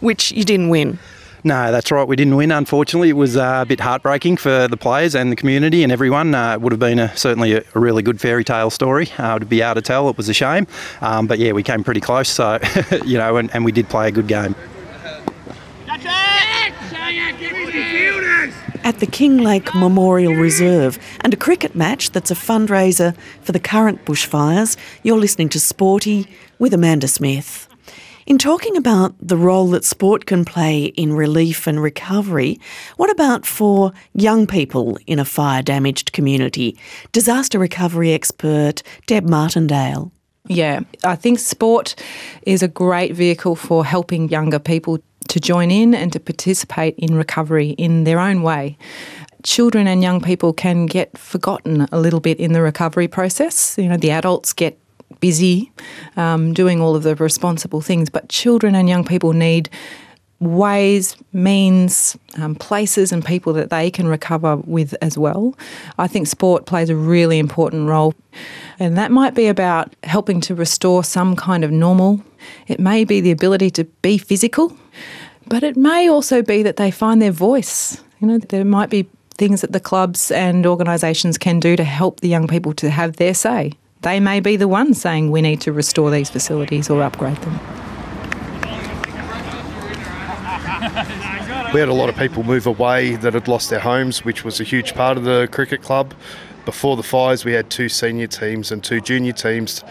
which 0.00 0.32
you 0.32 0.44
didn't 0.44 0.70
win. 0.70 0.98
No, 1.46 1.70
that's 1.70 1.90
right. 1.90 2.08
We 2.08 2.16
didn't 2.16 2.36
win, 2.36 2.50
unfortunately. 2.50 3.10
It 3.10 3.18
was 3.18 3.36
uh, 3.36 3.60
a 3.62 3.66
bit 3.66 3.78
heartbreaking 3.78 4.38
for 4.38 4.66
the 4.66 4.78
players 4.78 5.14
and 5.14 5.30
the 5.30 5.36
community 5.36 5.82
and 5.82 5.92
everyone. 5.92 6.34
Uh, 6.34 6.54
it 6.54 6.62
would 6.62 6.72
have 6.72 6.80
been 6.80 6.98
a, 6.98 7.14
certainly 7.18 7.52
a, 7.52 7.62
really 7.74 8.02
good 8.02 8.18
fairy 8.18 8.44
tale 8.44 8.70
story 8.70 9.10
uh, 9.18 9.38
to 9.38 9.44
be 9.44 9.60
able 9.60 9.74
to 9.74 9.82
tell. 9.82 10.08
It 10.08 10.16
was 10.16 10.30
a 10.30 10.32
shame. 10.32 10.66
Um, 11.02 11.26
but 11.26 11.38
yeah, 11.38 11.52
we 11.52 11.62
came 11.62 11.84
pretty 11.84 12.00
close, 12.00 12.30
so, 12.30 12.58
you 13.04 13.18
know, 13.18 13.36
and, 13.36 13.54
and 13.54 13.62
we 13.62 13.72
did 13.72 13.90
play 13.90 14.08
a 14.08 14.10
good 14.10 14.26
game. 14.26 14.54
At 18.82 19.00
the 19.00 19.06
Kinglake 19.06 19.78
Memorial 19.78 20.32
Reserve 20.32 20.98
and 21.20 21.34
a 21.34 21.36
cricket 21.36 21.74
match 21.74 22.10
that's 22.12 22.30
a 22.30 22.34
fundraiser 22.34 23.14
for 23.42 23.52
the 23.52 23.60
current 23.60 24.06
bushfires, 24.06 24.78
you're 25.02 25.18
listening 25.18 25.50
to 25.50 25.60
Sporty 25.60 26.26
with 26.58 26.72
Amanda 26.72 27.08
Smith. 27.08 27.68
In 28.26 28.38
talking 28.38 28.74
about 28.78 29.14
the 29.20 29.36
role 29.36 29.68
that 29.68 29.84
sport 29.84 30.24
can 30.24 30.46
play 30.46 30.84
in 30.84 31.12
relief 31.12 31.66
and 31.66 31.82
recovery, 31.82 32.58
what 32.96 33.10
about 33.10 33.44
for 33.44 33.92
young 34.14 34.46
people 34.46 34.98
in 35.06 35.18
a 35.18 35.26
fire 35.26 35.62
damaged 35.62 36.14
community? 36.14 36.78
Disaster 37.12 37.58
recovery 37.58 38.12
expert 38.12 38.82
Deb 39.06 39.28
Martindale. 39.28 40.10
Yeah, 40.48 40.80
I 41.04 41.16
think 41.16 41.38
sport 41.38 41.94
is 42.46 42.62
a 42.62 42.68
great 42.68 43.14
vehicle 43.14 43.56
for 43.56 43.84
helping 43.84 44.30
younger 44.30 44.58
people 44.58 45.00
to 45.28 45.40
join 45.40 45.70
in 45.70 45.94
and 45.94 46.10
to 46.14 46.20
participate 46.20 46.94
in 46.96 47.14
recovery 47.14 47.70
in 47.70 48.04
their 48.04 48.20
own 48.20 48.42
way. 48.42 48.78
Children 49.42 49.86
and 49.86 50.02
young 50.02 50.22
people 50.22 50.54
can 50.54 50.86
get 50.86 51.18
forgotten 51.18 51.86
a 51.92 52.00
little 52.00 52.20
bit 52.20 52.40
in 52.40 52.54
the 52.54 52.62
recovery 52.62 53.08
process. 53.08 53.76
You 53.76 53.90
know, 53.90 53.98
the 53.98 54.12
adults 54.12 54.54
get 54.54 54.78
busy 55.24 55.72
um, 56.18 56.52
doing 56.52 56.82
all 56.82 56.94
of 56.94 57.02
the 57.02 57.14
responsible 57.16 57.80
things, 57.80 58.10
but 58.10 58.28
children 58.28 58.74
and 58.74 58.90
young 58.90 59.04
people 59.06 59.32
need 59.32 59.70
ways, 60.38 61.16
means, 61.32 62.14
um, 62.36 62.54
places, 62.54 63.10
and 63.10 63.24
people 63.24 63.54
that 63.54 63.70
they 63.70 63.90
can 63.90 64.06
recover 64.06 64.56
with 64.56 64.94
as 65.00 65.16
well. 65.16 65.56
I 65.96 66.08
think 66.08 66.26
sport 66.26 66.66
plays 66.66 66.90
a 66.90 66.96
really 66.96 67.38
important 67.38 67.88
role, 67.88 68.12
and 68.78 68.98
that 68.98 69.10
might 69.10 69.34
be 69.34 69.46
about 69.46 69.96
helping 70.02 70.42
to 70.42 70.54
restore 70.54 71.02
some 71.02 71.36
kind 71.36 71.64
of 71.64 71.70
normal. 71.70 72.20
It 72.66 72.78
may 72.78 73.04
be 73.04 73.22
the 73.22 73.30
ability 73.30 73.70
to 73.78 73.84
be 74.02 74.18
physical, 74.18 74.76
but 75.46 75.62
it 75.62 75.74
may 75.74 76.06
also 76.06 76.42
be 76.42 76.62
that 76.64 76.76
they 76.76 76.90
find 76.90 77.22
their 77.22 77.32
voice. 77.32 78.02
You 78.20 78.26
know, 78.28 78.38
there 78.38 78.66
might 78.66 78.90
be 78.90 79.08
things 79.38 79.62
that 79.62 79.72
the 79.72 79.80
clubs 79.80 80.30
and 80.30 80.66
organisations 80.66 81.38
can 81.38 81.60
do 81.60 81.76
to 81.76 81.84
help 81.84 82.20
the 82.20 82.28
young 82.28 82.46
people 82.46 82.74
to 82.74 82.90
have 82.90 83.16
their 83.16 83.32
say. 83.34 83.72
They 84.04 84.20
may 84.20 84.40
be 84.40 84.56
the 84.56 84.68
ones 84.68 85.00
saying 85.00 85.30
we 85.30 85.40
need 85.40 85.62
to 85.62 85.72
restore 85.72 86.10
these 86.10 86.28
facilities 86.28 86.90
or 86.90 87.02
upgrade 87.02 87.38
them. 87.38 87.58
We 91.72 91.80
had 91.80 91.88
a 91.88 91.94
lot 91.94 92.10
of 92.10 92.16
people 92.16 92.42
move 92.42 92.66
away 92.66 93.16
that 93.16 93.32
had 93.32 93.48
lost 93.48 93.70
their 93.70 93.80
homes, 93.80 94.22
which 94.22 94.44
was 94.44 94.60
a 94.60 94.64
huge 94.64 94.94
part 94.94 95.16
of 95.16 95.24
the 95.24 95.48
cricket 95.50 95.80
club. 95.80 96.12
Before 96.66 96.96
the 96.96 97.02
fires, 97.02 97.46
we 97.46 97.54
had 97.54 97.70
two 97.70 97.88
senior 97.88 98.26
teams 98.26 98.70
and 98.70 98.84
two 98.84 99.00
junior 99.00 99.32
teams. 99.32 99.82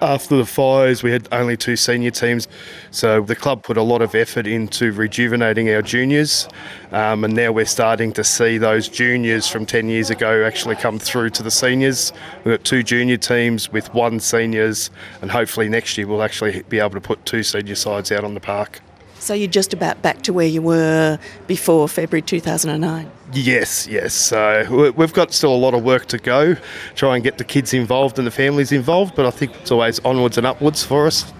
After 0.00 0.36
the 0.36 0.46
fires, 0.46 1.02
we 1.02 1.10
had 1.10 1.26
only 1.32 1.56
two 1.56 1.74
senior 1.74 2.12
teams. 2.12 2.46
So 2.92 3.20
the 3.20 3.34
club 3.34 3.64
put 3.64 3.76
a 3.76 3.82
lot 3.82 4.00
of 4.00 4.14
effort 4.14 4.46
into 4.46 4.92
rejuvenating 4.92 5.68
our 5.70 5.82
juniors. 5.82 6.48
Um, 6.92 7.24
and 7.24 7.34
now 7.34 7.50
we're 7.50 7.66
starting 7.66 8.12
to 8.12 8.22
see 8.22 8.58
those 8.58 8.88
juniors 8.88 9.48
from 9.48 9.66
10 9.66 9.88
years 9.88 10.10
ago 10.10 10.44
actually 10.44 10.76
come 10.76 11.00
through 11.00 11.30
to 11.30 11.42
the 11.42 11.50
seniors. 11.50 12.12
We've 12.44 12.56
got 12.56 12.64
two 12.64 12.84
junior 12.84 13.16
teams 13.16 13.72
with 13.72 13.92
one 13.92 14.20
seniors, 14.20 14.90
and 15.20 15.32
hopefully 15.32 15.68
next 15.68 15.98
year 15.98 16.06
we'll 16.06 16.22
actually 16.22 16.62
be 16.68 16.78
able 16.78 16.90
to 16.90 17.00
put 17.00 17.26
two 17.26 17.42
senior 17.42 17.74
sides 17.74 18.12
out 18.12 18.22
on 18.22 18.34
the 18.34 18.40
park. 18.40 18.80
So 19.18 19.34
you're 19.34 19.48
just 19.48 19.72
about 19.72 20.00
back 20.02 20.22
to 20.22 20.32
where 20.32 20.46
you 20.46 20.62
were 20.62 21.18
before 21.46 21.88
February 21.88 22.22
2009? 22.22 23.10
Yes, 23.32 23.86
yes. 23.86 24.14
So 24.14 24.92
we've 24.96 25.12
got 25.12 25.32
still 25.32 25.54
a 25.54 25.56
lot 25.56 25.74
of 25.74 25.82
work 25.82 26.06
to 26.06 26.18
go, 26.18 26.56
try 26.94 27.14
and 27.14 27.22
get 27.24 27.38
the 27.38 27.44
kids 27.44 27.74
involved 27.74 28.18
and 28.18 28.26
the 28.26 28.30
families 28.30 28.72
involved, 28.72 29.14
but 29.14 29.26
I 29.26 29.30
think 29.30 29.54
it's 29.56 29.70
always 29.70 29.98
onwards 30.00 30.38
and 30.38 30.46
upwards 30.46 30.82
for 30.82 31.06
us. 31.06 31.30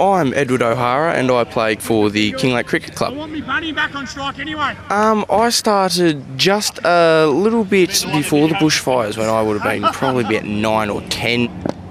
I'm 0.00 0.32
Edward 0.34 0.62
O'Hara 0.62 1.14
and 1.14 1.28
I 1.28 1.42
play 1.42 1.74
for 1.74 2.08
the 2.08 2.30
Kinglake 2.32 2.66
Cricket 2.66 2.94
Club. 2.94 3.14
I 3.14 3.16
want 3.16 3.32
me 3.32 3.40
bunny 3.40 3.72
back 3.72 3.96
on 3.96 4.06
strike 4.06 4.38
anyway. 4.38 4.76
Um, 4.90 5.24
I 5.28 5.50
started 5.50 6.22
just 6.38 6.78
a 6.84 7.26
little 7.26 7.64
bit 7.64 8.04
before 8.12 8.46
the 8.46 8.54
bushfires 8.54 9.18
when 9.18 9.28
I 9.28 9.42
would 9.42 9.60
have 9.60 9.68
been 9.68 9.82
probably 9.92 10.22
about 10.22 10.44
nine 10.48 10.88
or 10.88 11.00
ten. 11.08 11.48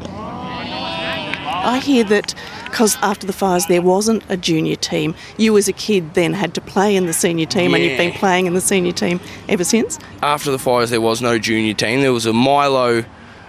I 0.07 1.81
hear 1.83 2.05
that 2.05 2.33
because 2.77 2.96
after 3.01 3.25
the 3.25 3.34
fires 3.34 3.65
there 3.65 3.81
wasn't 3.81 4.22
a 4.29 4.38
junior 4.38 4.75
team. 4.75 5.15
You 5.38 5.57
as 5.57 5.67
a 5.67 5.74
kid 5.74 6.13
then 6.13 6.34
had 6.34 6.53
to 6.53 6.62
play 6.62 6.96
in 6.96 7.07
the 7.07 7.13
senior 7.13 7.48
team 7.48 7.72
yeah. 7.72 7.77
and 7.77 7.86
you've 7.86 7.98
been 7.98 8.12
playing 8.12 8.46
in 8.46 8.53
the 8.53 8.62
senior 8.62 8.91
team 8.91 9.19
ever 9.50 9.63
since? 9.63 9.98
After 10.22 10.51
the 10.51 10.60
fires 10.60 10.91
there 10.91 11.01
was 11.01 11.19
no 11.19 11.39
junior 11.39 11.74
team. 11.74 12.01
There 12.01 12.13
was 12.13 12.27
a 12.27 12.34
Milo 12.34 13.03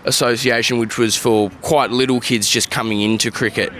association 0.07 0.79
which 0.79 0.97
was 0.97 1.15
for 1.15 1.51
quite 1.61 1.91
little 1.91 2.21
kids 2.21 2.49
just 2.49 2.71
coming 2.71 3.03
into 3.03 3.31
cricket. 3.31 3.71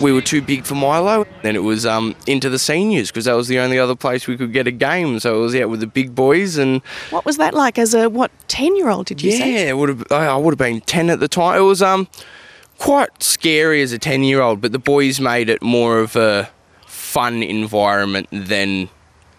We 0.00 0.14
were 0.14 0.22
too 0.22 0.40
big 0.40 0.64
for 0.64 0.76
Milo. 0.76 1.26
Then 1.42 1.56
it 1.56 1.62
was 1.62 1.84
um, 1.84 2.16
into 2.26 2.48
the 2.48 2.58
seniors 2.58 3.10
because 3.10 3.26
that 3.26 3.34
was 3.34 3.48
the 3.48 3.58
only 3.58 3.78
other 3.78 3.94
place 3.94 4.26
we 4.26 4.38
could 4.38 4.54
get 4.54 4.66
a 4.66 4.72
game. 4.72 5.20
So 5.20 5.36
it 5.36 5.40
was 5.40 5.54
out 5.56 5.68
with 5.68 5.80
the 5.80 5.86
big 5.86 6.14
boys. 6.14 6.56
And 6.56 6.80
what 7.10 7.26
was 7.26 7.36
that 7.36 7.52
like 7.52 7.78
as 7.78 7.92
a 7.92 8.08
what 8.08 8.30
ten 8.48 8.74
year 8.76 8.88
old? 8.88 9.06
Did 9.06 9.20
you 9.20 9.32
yeah, 9.32 9.38
say? 9.38 9.66
Yeah, 9.66 9.72
would 9.74 9.90
have. 9.90 10.06
I 10.10 10.34
would 10.38 10.52
have 10.52 10.58
been 10.58 10.80
ten 10.80 11.10
at 11.10 11.20
the 11.20 11.28
time. 11.28 11.60
It 11.60 11.64
was 11.64 11.82
um 11.82 12.08
quite 12.84 13.22
scary 13.22 13.80
as 13.80 13.92
a 13.92 13.98
10 13.98 14.24
year 14.24 14.42
old, 14.42 14.60
but 14.60 14.72
the 14.72 14.78
boys 14.78 15.18
made 15.18 15.48
it 15.48 15.62
more 15.62 16.00
of 16.00 16.14
a 16.16 16.50
fun 16.86 17.42
environment 17.42 18.28
than 18.30 18.90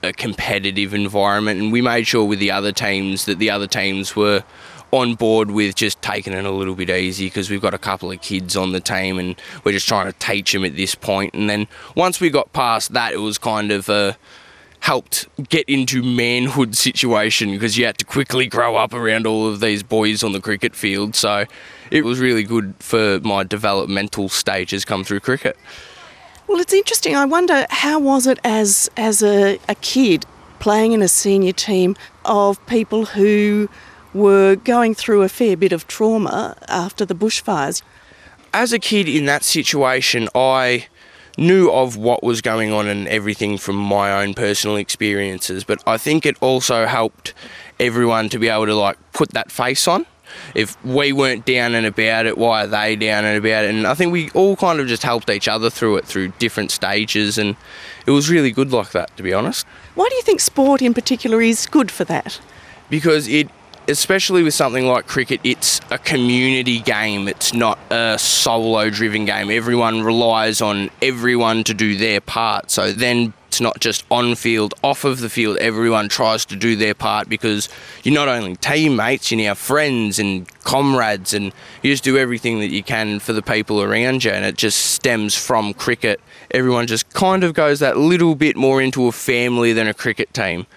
a 0.02 0.12
competitive 0.12 0.96
environment. 0.96 1.62
And 1.62 1.72
we 1.72 1.80
made 1.80 2.08
sure 2.08 2.26
with 2.26 2.40
the 2.40 2.50
other 2.50 2.72
teams 2.72 3.26
that 3.26 3.38
the 3.38 3.52
other 3.52 3.68
teams 3.68 4.16
were 4.16 4.44
on 4.90 5.14
board 5.14 5.52
with 5.52 5.76
just 5.76 6.02
taking 6.02 6.34
it 6.34 6.44
a 6.44 6.50
little 6.50 6.74
bit 6.74 6.90
easy 6.90 7.28
because 7.28 7.52
we've 7.52 7.62
got 7.62 7.76
a 7.76 7.78
couple 7.78 8.10
of 8.10 8.20
kids 8.20 8.56
on 8.58 8.72
the 8.72 8.80
team 8.80 9.20
and 9.20 9.40
we're 9.64 9.74
just 9.74 9.88
trying 9.88 10.12
to 10.12 10.18
teach 10.18 10.52
them 10.52 10.66
at 10.66 10.76
this 10.76 10.96
point. 10.96 11.36
And 11.36 11.48
then 11.48 11.68
once 11.96 12.20
we 12.20 12.32
got 12.32 12.52
past 12.52 12.94
that, 12.94 13.14
it 13.14 13.20
was 13.20 13.38
kind 13.38 13.72
of 13.72 13.88
a 13.90 14.18
helped 14.86 15.28
get 15.50 15.68
into 15.68 16.04
manhood 16.04 16.78
situation 16.78 17.50
because 17.50 17.76
you 17.76 17.84
had 17.84 17.98
to 17.98 18.06
quickly 18.06 18.46
grow 18.46 18.76
up 18.76 18.94
around 18.94 19.26
all 19.26 19.48
of 19.48 19.60
these 19.60 19.82
boys 19.82 20.24
on 20.24 20.32
the 20.32 20.40
cricket 20.40 20.76
field. 20.76 21.16
So 21.16 21.46
it 21.90 22.06
was 22.06 22.20
really 22.20 22.44
good 22.44 22.76
for 22.78 23.20
my 23.22 23.44
developmental 23.44 24.30
stages 24.30 24.86
come 24.86 25.04
through 25.04 25.22
cricket. 25.22 25.58
Well, 26.48 26.60
it's 26.60 26.72
interesting. 26.72 27.16
I 27.16 27.26
wonder 27.26 27.66
how 27.72 27.98
was 27.98 28.28
it 28.28 28.38
as 28.44 28.88
as 28.96 29.24
a, 29.24 29.60
a 29.68 29.74
kid 29.74 30.28
playing 30.60 30.92
in 30.92 31.02
a 31.02 31.08
senior 31.08 31.52
team 31.52 31.96
of 32.24 32.64
people 32.68 33.06
who 33.06 33.68
were 34.14 34.56
going 34.56 34.94
through 34.94 35.24
a 35.24 35.30
fair 35.30 35.58
bit 35.58 35.72
of 35.72 35.88
trauma 35.88 36.56
after 36.68 37.06
the 37.06 37.16
bushfires. 37.16 37.82
As 38.54 38.72
a 38.72 38.78
kid 38.78 39.10
in 39.10 39.26
that 39.26 39.44
situation, 39.44 40.30
I 40.36 40.86
knew 41.38 41.70
of 41.70 41.98
what 41.98 42.24
was 42.24 42.42
going 42.42 42.72
on 42.72 42.88
and 42.88 43.08
everything 43.08 43.58
from 43.58 43.76
my 43.76 44.24
own 44.24 44.34
personal 44.34 44.76
experiences, 44.78 45.64
but 45.64 45.82
I 45.88 45.98
think 45.98 46.26
it 46.26 46.38
also 46.42 46.86
helped 46.86 47.34
everyone 47.80 48.30
to 48.30 48.40
be 48.40 48.48
able 48.48 48.66
to 48.68 48.76
like 48.76 48.98
put 49.14 49.32
that 49.32 49.52
face 49.52 49.88
on 49.88 50.06
if 50.54 50.84
we 50.84 51.12
weren't 51.12 51.46
down 51.46 51.76
and 51.76 51.86
about 51.86 52.26
it, 52.26 52.38
why 52.38 52.64
are 52.64 52.68
they 52.68 52.96
down 52.96 53.26
and 53.26 53.38
about 53.38 53.66
it? 53.66 53.74
And 53.74 53.88
I 53.88 53.94
think 53.94 54.12
we 54.12 54.30
all 54.32 54.56
kind 54.56 54.80
of 54.80 54.88
just 54.88 55.04
helped 55.04 55.30
each 55.30 55.48
other 55.48 55.70
through 55.70 55.98
it 55.98 56.06
through 56.06 56.30
different 56.40 56.72
stages, 56.72 57.38
and 57.38 57.56
it 58.06 58.12
was 58.12 58.30
really 58.30 58.52
good 58.52 58.72
like 58.72 58.92
that, 58.92 59.16
to 59.18 59.24
be 59.24 59.34
honest. 59.34 59.66
Why 59.96 60.08
do 60.10 60.16
you 60.16 60.22
think 60.22 60.40
sport 60.40 60.82
in 60.82 60.94
particular 60.94 61.42
is 61.42 61.66
good 61.68 61.92
for 61.92 62.04
that? 62.06 62.40
Because 62.90 63.28
it 63.28 63.50
especially 63.88 64.44
with 64.44 64.54
something 64.54 64.86
like 64.86 65.08
cricket, 65.08 65.40
it's 65.44 65.80
a 65.92 65.98
community 65.98 66.80
game. 66.80 67.28
It's 67.28 67.54
not 67.54 67.78
a 67.92 68.18
solo 68.18 68.90
driven 68.90 69.26
game. 69.26 69.50
Everyone 69.50 70.04
relies 70.04 70.62
on 70.62 70.90
everyone 71.02 71.64
to 71.66 71.74
do 71.74 71.98
their 71.98 72.22
part. 72.22 72.72
So 72.72 72.92
then 72.92 73.34
it's 73.48 73.62
not 73.62 73.80
just 73.80 74.04
on 74.12 74.36
field, 74.36 74.74
off 74.84 75.06
of 75.06 75.20
the 75.20 75.30
field. 75.30 75.58
Everyone 75.58 76.10
tries 76.10 76.46
to 76.48 76.56
do 76.56 76.76
their 76.76 76.94
part 76.94 77.30
because 77.30 77.70
you're 78.04 78.14
not 78.14 78.28
only 78.28 78.58
teammates, 78.58 79.32
you're 79.32 79.40
now 79.40 79.54
friends 79.54 80.20
and 80.20 80.46
comrades, 80.64 81.34
and 81.34 81.54
you 81.82 81.92
just 81.94 82.04
do 82.04 82.18
everything 82.18 82.60
that 82.60 82.72
you 82.72 82.84
can 82.84 83.20
for 83.20 83.32
the 83.32 83.42
people 83.42 83.82
around 83.82 84.26
you. 84.26 84.32
And 84.32 84.44
it 84.44 84.58
just 84.58 84.78
stems 84.78 85.36
from 85.36 85.74
cricket. 85.74 86.20
Everyone 86.52 86.86
just 86.86 87.14
kind 87.14 87.44
of 87.46 87.54
goes 87.54 87.80
that 87.80 87.98
little 87.98 88.36
bit 88.36 88.58
more 88.58 88.82
into 88.82 89.08
a 89.08 89.14
family 89.14 89.72
than 89.72 89.88
a 89.88 89.94
cricket 89.94 90.34
team. 90.34 90.68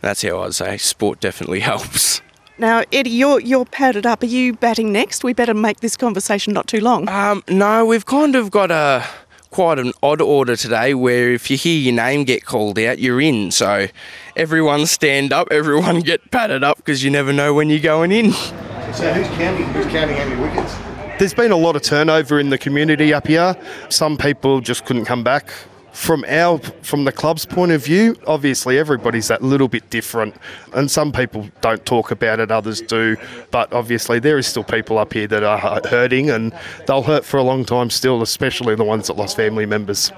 That's 0.00 0.22
how 0.22 0.40
I'd 0.40 0.54
say 0.54 0.78
sport 0.78 1.20
definitely 1.20 1.60
helps. 1.72 2.22
Now, 2.58 2.84
Eddie, 2.90 3.10
you're 3.10 3.38
you're 3.40 3.66
padded 3.66 4.06
up. 4.06 4.22
Are 4.22 4.26
you 4.26 4.54
batting 4.54 4.90
next? 4.90 5.22
We 5.22 5.34
better 5.34 5.52
make 5.52 5.80
this 5.80 5.94
conversation 5.94 6.54
not 6.54 6.66
too 6.66 6.80
long. 6.80 7.06
Um, 7.06 7.44
no, 7.48 7.84
we've 7.84 8.06
kind 8.06 8.34
of 8.34 8.50
got 8.50 8.70
a 8.70 9.06
quite 9.50 9.78
an 9.78 9.92
odd 10.02 10.22
order 10.22 10.56
today 10.56 10.94
where 10.94 11.32
if 11.32 11.50
you 11.50 11.58
hear 11.58 11.78
your 11.78 11.94
name 11.94 12.24
get 12.24 12.46
called 12.46 12.78
out, 12.78 12.98
you're 12.98 13.20
in. 13.20 13.50
So 13.50 13.88
everyone 14.36 14.86
stand 14.86 15.34
up, 15.34 15.48
everyone 15.50 16.00
get 16.00 16.30
padded 16.30 16.64
up 16.64 16.78
because 16.78 17.04
you 17.04 17.10
never 17.10 17.30
know 17.30 17.52
when 17.52 17.68
you're 17.68 17.78
going 17.78 18.10
in. 18.10 18.32
So 18.32 19.12
who's 19.12 19.28
counting? 19.36 19.66
Who's 19.74 19.86
counting 19.86 20.16
how 20.16 20.24
many 20.24 20.40
wickets? 20.40 20.74
There's 21.18 21.34
been 21.34 21.52
a 21.52 21.56
lot 21.56 21.76
of 21.76 21.82
turnover 21.82 22.40
in 22.40 22.48
the 22.48 22.58
community 22.58 23.12
up 23.12 23.26
here. 23.26 23.54
Some 23.90 24.16
people 24.16 24.62
just 24.62 24.86
couldn't 24.86 25.04
come 25.04 25.22
back 25.22 25.52
from 25.96 26.26
our 26.28 26.58
from 26.82 27.04
the 27.04 27.10
club's 27.10 27.46
point 27.46 27.72
of 27.72 27.82
view, 27.82 28.14
obviously 28.26 28.78
everybody's 28.78 29.28
that 29.28 29.42
little 29.42 29.66
bit 29.66 29.88
different, 29.88 30.36
and 30.74 30.90
some 30.90 31.10
people 31.10 31.48
don't 31.62 31.84
talk 31.86 32.10
about 32.10 32.38
it, 32.38 32.50
others 32.50 32.82
do. 32.82 33.16
But 33.50 33.72
obviously 33.72 34.18
there 34.18 34.36
is 34.36 34.46
still 34.46 34.62
people 34.62 34.98
up 34.98 35.14
here 35.14 35.26
that 35.26 35.42
are 35.42 35.80
hurting, 35.88 36.28
and 36.28 36.52
they'll 36.86 37.02
hurt 37.02 37.24
for 37.24 37.38
a 37.38 37.42
long 37.42 37.64
time 37.64 37.88
still, 37.88 38.20
especially 38.20 38.74
the 38.74 38.84
ones 38.84 39.06
that 39.06 39.14
lost 39.14 39.36
family 39.36 39.64
members. 39.64 40.12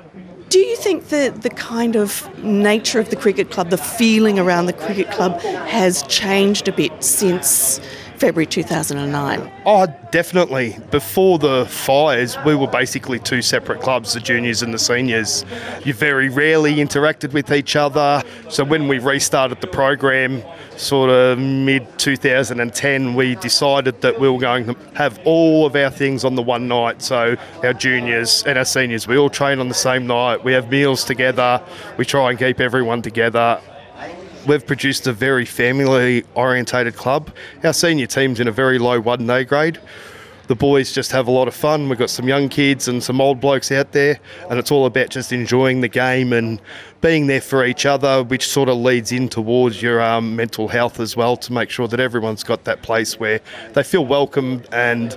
Do 0.48 0.58
you 0.58 0.76
think 0.76 1.10
that 1.10 1.42
the 1.42 1.50
kind 1.50 1.94
of 1.94 2.28
nature 2.42 2.98
of 2.98 3.10
the 3.10 3.16
cricket 3.16 3.50
club, 3.50 3.70
the 3.70 3.78
feeling 3.78 4.38
around 4.38 4.66
the 4.66 4.72
cricket 4.72 5.10
club, 5.12 5.40
has 5.40 6.02
changed 6.04 6.66
a 6.66 6.72
bit 6.72 7.04
since 7.04 7.80
February 8.18 8.46
2009? 8.46 9.52
Oh, 9.64 9.86
definitely. 10.10 10.76
Before 10.90 11.38
the 11.38 11.66
fires, 11.66 12.36
we 12.44 12.54
were 12.54 12.66
basically 12.66 13.18
two 13.18 13.42
separate 13.42 13.80
clubs, 13.80 14.14
the 14.14 14.20
juniors 14.20 14.62
and 14.62 14.74
the 14.74 14.78
seniors. 14.78 15.44
You 15.84 15.94
very 15.94 16.28
rarely 16.28 16.76
interacted 16.76 17.32
with 17.32 17.52
each 17.52 17.76
other. 17.76 18.22
So 18.48 18.64
when 18.64 18.88
we 18.88 18.98
restarted 18.98 19.60
the 19.60 19.66
program, 19.66 20.42
sort 20.76 21.10
of 21.10 21.38
mid 21.38 21.98
2010, 21.98 23.14
we 23.14 23.34
decided 23.36 24.00
that 24.00 24.18
we 24.18 24.28
were 24.28 24.38
going 24.38 24.66
to 24.66 24.76
have 24.94 25.20
all 25.24 25.66
of 25.66 25.76
our 25.76 25.90
things 25.90 26.24
on 26.24 26.34
the 26.34 26.42
one 26.42 26.68
night. 26.68 27.02
So 27.02 27.36
our 27.62 27.72
juniors 27.72 28.42
and 28.44 28.58
our 28.58 28.64
seniors, 28.64 29.06
we 29.06 29.16
all 29.16 29.30
train 29.30 29.58
on 29.58 29.68
the 29.68 29.74
same 29.74 30.06
night. 30.06 30.42
We 30.44 30.52
have 30.52 30.70
meals 30.70 31.04
together. 31.04 31.62
We 31.96 32.04
try 32.04 32.30
and 32.30 32.38
keep 32.38 32.60
everyone 32.60 33.02
together. 33.02 33.60
We've 34.48 34.66
produced 34.66 35.06
a 35.06 35.12
very 35.12 35.44
family 35.44 36.24
orientated 36.34 36.96
club. 36.96 37.30
Our 37.62 37.74
senior 37.74 38.06
team's 38.06 38.40
in 38.40 38.48
a 38.48 38.50
very 38.50 38.78
low 38.78 38.98
1A 38.98 39.46
grade. 39.46 39.78
The 40.46 40.54
boys 40.54 40.90
just 40.90 41.12
have 41.12 41.28
a 41.28 41.30
lot 41.30 41.48
of 41.48 41.54
fun. 41.54 41.90
We've 41.90 41.98
got 41.98 42.08
some 42.08 42.26
young 42.26 42.48
kids 42.48 42.88
and 42.88 43.04
some 43.04 43.20
old 43.20 43.40
blokes 43.42 43.70
out 43.70 43.92
there, 43.92 44.18
and 44.48 44.58
it's 44.58 44.70
all 44.70 44.86
about 44.86 45.10
just 45.10 45.34
enjoying 45.34 45.82
the 45.82 45.88
game 45.88 46.32
and 46.32 46.62
being 47.02 47.26
there 47.26 47.42
for 47.42 47.66
each 47.66 47.84
other, 47.84 48.24
which 48.24 48.48
sort 48.48 48.70
of 48.70 48.78
leads 48.78 49.12
in 49.12 49.28
towards 49.28 49.82
your 49.82 50.00
um, 50.00 50.34
mental 50.34 50.68
health 50.68 50.98
as 50.98 51.14
well 51.14 51.36
to 51.36 51.52
make 51.52 51.68
sure 51.68 51.86
that 51.86 52.00
everyone's 52.00 52.42
got 52.42 52.64
that 52.64 52.80
place 52.80 53.20
where 53.20 53.42
they 53.74 53.82
feel 53.82 54.06
welcome 54.06 54.62
and 54.72 55.10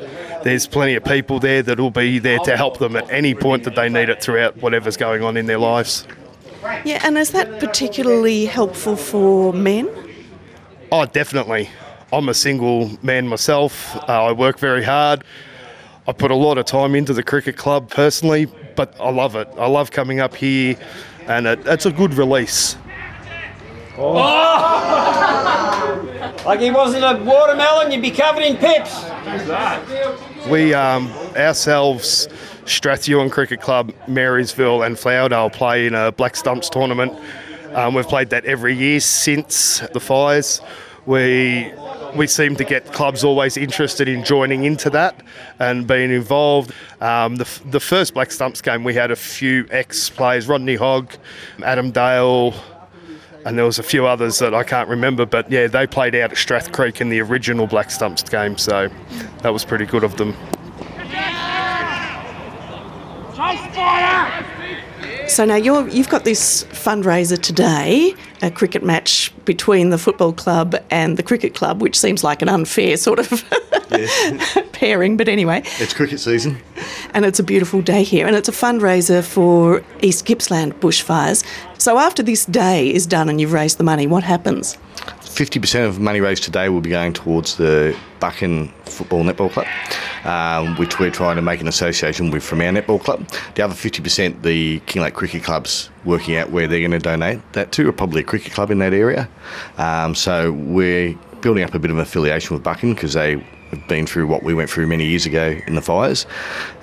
there's 0.44 0.68
plenty 0.68 0.96
of 0.96 1.06
people 1.06 1.40
there 1.40 1.64
that 1.64 1.80
will 1.80 1.90
be 1.90 2.20
there 2.20 2.40
to 2.40 2.58
help 2.58 2.80
them 2.80 2.98
at 2.98 3.10
any 3.10 3.34
point 3.34 3.64
that 3.64 3.76
they 3.76 3.88
need 3.88 4.10
it 4.10 4.22
throughout 4.22 4.58
whatever's 4.58 4.98
going 4.98 5.24
on 5.24 5.38
in 5.38 5.46
their 5.46 5.58
lives. 5.58 6.06
Yeah, 6.86 7.02
and 7.04 7.18
is 7.18 7.32
that 7.32 7.60
particularly 7.60 8.46
helpful 8.46 8.96
for 8.96 9.54
men? 9.54 9.90
Oh, 10.92 11.06
definitely. 11.06 11.70
I'm 12.14 12.30
a 12.30 12.34
single 12.34 12.92
man 13.02 13.28
myself. 13.28 13.96
Uh, 13.96 14.26
I 14.26 14.32
work 14.32 14.60
very 14.60 14.84
hard. 14.84 15.24
I 16.08 16.12
put 16.12 16.32
a 16.32 16.36
lot 16.36 16.58
of 16.58 16.66
time 16.66 16.96
into 16.96 17.14
the 17.14 17.24
cricket 17.24 17.56
club 17.56 17.90
personally, 17.90 18.48
but 18.76 18.96
I 19.00 19.10
love 19.12 19.36
it. 19.36 19.48
I 19.58 19.68
love 19.68 19.92
coming 19.92 20.20
up 20.20 20.36
here, 20.36 20.76
and 21.28 21.48
it, 21.48 21.60
it's 21.66 21.86
a 21.86 21.92
good 21.92 22.14
release. 22.16 22.76
Like 26.46 26.60
he 26.60 26.72
wasn't 26.72 27.04
a 27.04 27.24
watermelon, 27.24 27.92
you'd 27.92 28.02
be 28.02 28.10
covered 28.10 28.44
in 28.44 28.58
pips. 28.58 29.04
We 30.50 30.74
um, 30.74 31.12
ourselves, 31.36 32.28
Strathewen 32.66 33.32
Cricket 33.32 33.62
Club, 33.62 33.94
Marysville, 34.08 34.84
and 34.84 34.96
Flowerdale 34.96 35.52
play 35.52 35.88
in 35.88 35.96
a 35.96 36.12
Black 36.12 36.36
Stumps 36.36 36.70
tournament. 36.70 37.14
Um, 37.74 37.94
we've 37.94 38.08
played 38.08 38.30
that 38.32 38.46
every 38.46 38.76
year 38.76 39.00
since 39.00 39.80
the 39.94 40.00
fires. 40.00 40.62
We 41.06 41.74
we 42.16 42.28
seem 42.28 42.56
to 42.58 42.64
get 42.64 42.92
clubs 42.92 43.24
always 43.24 43.58
interested 43.58 44.08
in 44.08 44.24
joining 44.24 44.66
into 44.66 44.90
that 44.92 45.16
and 45.60 45.88
being 45.88 46.12
involved. 46.12 46.74
Um, 47.00 47.38
the, 47.38 47.48
the 47.66 47.80
first 47.80 48.14
Black 48.14 48.32
Stumps 48.32 48.62
game, 48.62 48.84
we 48.84 48.94
had 48.94 49.12
a 49.12 49.16
few 49.16 49.66
ex 49.72 50.10
players, 50.10 50.48
Rodney 50.48 50.76
Hogg, 50.76 51.14
Adam 51.64 51.92
Dale, 51.92 52.54
and 53.46 53.58
there 53.58 53.66
was 53.66 53.80
a 53.80 53.84
few 53.84 54.06
others 54.06 54.40
that 54.40 54.54
I 54.54 54.64
can't 54.64 54.90
remember, 54.90 55.26
but 55.26 55.50
yeah, 55.50 55.68
they 55.68 55.88
played 55.88 56.16
out 56.16 56.32
at 56.32 56.38
Strath 56.38 56.72
Creek 56.72 57.02
in 57.02 57.10
the 57.10 57.22
original 57.22 57.66
Black 57.66 57.90
Stumps 57.90 58.24
game, 58.24 58.58
so 58.58 58.90
that 59.42 59.54
was 59.54 59.66
pretty 59.66 59.86
good 59.86 60.04
of 60.04 60.18
them. 60.18 60.36
So 65.32 65.46
now 65.46 65.56
you're, 65.56 65.88
you've 65.88 66.10
got 66.10 66.26
this 66.26 66.66
fundraiser 66.66 67.42
today, 67.42 68.14
a 68.42 68.52
cricket 68.52 68.84
match 68.84 69.32
between 69.46 69.90
the 69.90 69.98
football 69.98 70.34
club 70.34 70.76
and 70.92 71.16
the 71.16 71.24
cricket 71.24 71.56
club, 71.56 71.82
which 71.82 71.98
seems 71.98 72.22
like 72.22 72.42
an 72.42 72.50
unfair 72.50 72.98
sort 72.98 73.18
of 73.18 73.46
pairing, 74.74 75.16
but 75.16 75.30
anyway. 75.30 75.62
It's 75.80 75.94
cricket 75.94 76.20
season. 76.20 76.58
And 77.14 77.24
it's 77.24 77.40
a 77.40 77.44
beautiful 77.44 77.82
day 77.82 78.04
here, 78.04 78.28
and 78.28 78.36
it's 78.36 78.50
a 78.50 78.52
fundraiser 78.52 79.24
for 79.24 79.82
East 80.02 80.26
Gippsland 80.26 80.74
bushfires. 80.82 81.46
So 81.78 81.98
after 81.98 82.22
this 82.22 82.46
day 82.46 82.94
is 82.94 83.08
done 83.08 83.30
and 83.30 83.40
you've 83.40 83.54
raised 83.54 83.78
the 83.78 83.86
money, 83.86 84.08
what 84.08 84.24
happens? 84.24 84.78
50% 85.34 85.88
of 85.88 86.00
money 86.00 86.20
raised 86.20 86.44
today 86.44 86.70
will 86.70 86.82
be 86.82 86.90
going 86.90 87.14
towards 87.14 87.56
the 87.56 87.98
Buchan 88.20 88.68
Football 88.86 89.24
Netball 89.24 89.50
Club, 89.50 89.66
um, 90.26 90.76
which 90.78 91.00
we're 91.00 91.10
trying 91.10 91.38
to 91.38 91.42
make 91.42 91.62
an 91.62 91.68
association 91.68 92.32
with 92.32 92.44
from 92.44 92.62
our 92.62 92.68
netball 92.72 93.02
club. 93.02 93.26
The 93.56 93.64
other 93.64 93.74
50%, 93.74 94.42
the 94.42 94.82
Kinglake 94.82 95.14
Cricket 95.14 95.44
Club's 95.44 95.90
working 96.04 96.36
out 96.36 96.52
where 96.52 96.68
they're 96.68 96.80
going 96.80 96.92
to 96.92 97.00
donate 97.00 97.40
that 97.54 97.72
to, 97.74 97.88
or 97.88 97.92
probably 97.92 98.22
a 98.22 98.24
cricket 98.26 98.52
club 98.52 98.72
in 98.72 98.80
that 98.80 98.94
area. 98.94 99.30
Um, 99.78 100.16
so 100.16 100.52
we're 100.52 101.16
building 101.40 101.64
up 101.64 101.74
a 101.74 101.80
bit 101.80 101.92
of 101.92 101.98
affiliation 101.98 102.54
with 102.54 102.64
Buchan 102.64 102.94
because 102.94 103.14
they 103.14 103.44
have 103.72 103.88
been 103.88 104.06
through 104.06 104.28
what 104.28 104.44
we 104.44 104.54
went 104.54 104.70
through 104.70 104.88
many 104.88 105.06
years 105.06 105.26
ago 105.26 105.58
in 105.66 105.76
the 105.76 105.82
fires, 105.82 106.26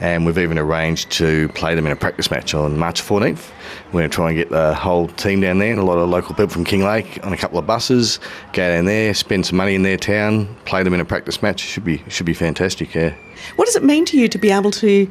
and 0.01 0.27
we've 0.27 0.38
even 0.38 0.59
arranged 0.59 1.11
to 1.12 1.48
play 1.51 1.74
them 1.74 1.87
in 1.87 1.92
a 1.92 1.96
practice 1.96 2.31
match 2.31 2.55
on 2.55 2.79
March 2.79 3.03
14th. 3.03 3.51
We're 3.87 4.01
going 4.01 4.11
to 4.11 4.14
try 4.14 4.29
and 4.31 4.37
get 4.37 4.51
the 4.51 4.74
whole 4.74 5.09
team 5.09 5.40
down 5.40 5.59
there 5.59 5.70
and 5.70 5.79
a 5.79 5.85
lot 5.85 5.98
of 5.98 6.09
local 6.09 6.35
people 6.35 6.48
from 6.48 6.64
Kinglake 6.64 7.24
on 7.24 7.33
a 7.33 7.37
couple 7.37 7.59
of 7.59 7.66
buses, 7.66 8.18
go 8.53 8.68
down 8.68 8.87
there, 8.87 9.14
spend 9.14 9.46
some 9.46 9.57
money 9.57 9.74
in 9.74 9.83
their 9.83 9.96
town, 9.96 10.55
play 10.64 10.83
them 10.83 10.94
in 10.94 11.01
a 11.01 11.05
practice 11.05 11.42
match. 11.42 11.61
Should 11.61 11.85
be 11.85 12.03
should 12.09 12.27
be 12.27 12.35
fantastic. 12.35 12.94
Yeah. 12.94 13.14
What 13.57 13.66
does 13.66 13.77
it 13.77 13.85
mean 13.85 14.05
to 14.07 14.18
you 14.18 14.29
to 14.29 14.38
be 14.38 14.51
able 14.51 14.70
to 14.72 15.09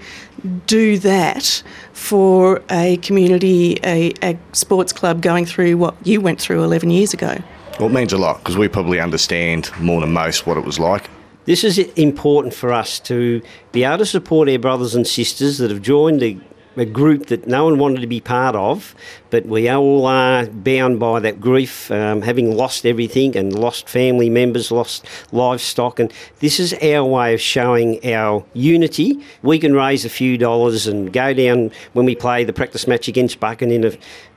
do 0.66 0.98
that 1.00 1.64
for 1.94 2.62
a 2.70 2.98
community, 2.98 3.80
a, 3.84 4.14
a 4.22 4.38
sports 4.54 4.94
club 4.94 5.22
going 5.22 5.46
through 5.46 5.78
what 5.78 5.96
you 6.06 6.22
went 6.22 6.42
through 6.42 6.64
11 6.64 6.90
years 6.90 7.14
ago? 7.14 7.38
Well, 7.80 7.90
it 7.90 7.94
means 7.94 8.12
a 8.12 8.18
lot 8.18 8.40
because 8.40 8.58
we 8.58 8.68
probably 8.68 9.00
understand 9.00 9.72
more 9.80 10.02
than 10.02 10.12
most 10.12 10.46
what 10.46 10.58
it 10.58 10.66
was 10.66 10.80
like. 10.80 11.10
This 11.48 11.64
is 11.64 11.78
important 11.78 12.54
for 12.54 12.74
us 12.74 13.00
to 13.00 13.42
be 13.72 13.86
able 13.86 14.00
to 14.00 14.06
support 14.06 14.50
our 14.50 14.60
brothers 14.60 14.96
and 14.96 15.08
sisters 15.08 15.60
that 15.60 15.72
have 15.72 15.82
joined 15.82 16.22
a, 16.22 16.38
a 16.76 16.84
group 16.84 17.28
that 17.28 17.48
no 17.48 17.64
one 17.64 17.80
wanted 17.80 18.02
to 18.02 18.08
be 18.08 18.20
part 18.20 18.54
of, 18.54 18.94
but 19.30 19.46
we 19.46 19.70
all 19.70 20.06
are 20.08 20.46
bound 20.48 21.00
by 21.00 21.22
that 21.22 21.40
grief, 21.40 21.90
um, 21.90 22.22
having 22.22 22.54
lost 22.54 22.86
everything 22.86 23.38
and 23.38 23.58
lost 23.58 23.88
family 23.88 24.30
members, 24.30 24.72
lost 24.72 25.06
livestock. 25.32 26.02
And 26.02 26.12
this 26.40 26.60
is 26.60 26.74
our 26.84 27.06
way 27.06 27.34
of 27.34 27.40
showing 27.40 28.06
our 28.06 28.44
unity. 28.54 29.24
We 29.42 29.58
can 29.58 29.74
raise 29.74 30.04
a 30.04 30.10
few 30.10 30.38
dollars 30.38 30.86
and 30.86 31.14
go 31.14 31.34
down 31.34 31.72
when 31.94 32.06
we 32.06 32.14
play 32.14 32.44
the 32.44 32.52
practice 32.52 32.88
match 32.88 33.08
against 33.08 33.40
Buchan 33.40 33.72
in 33.72 33.86
a, 33.86 33.92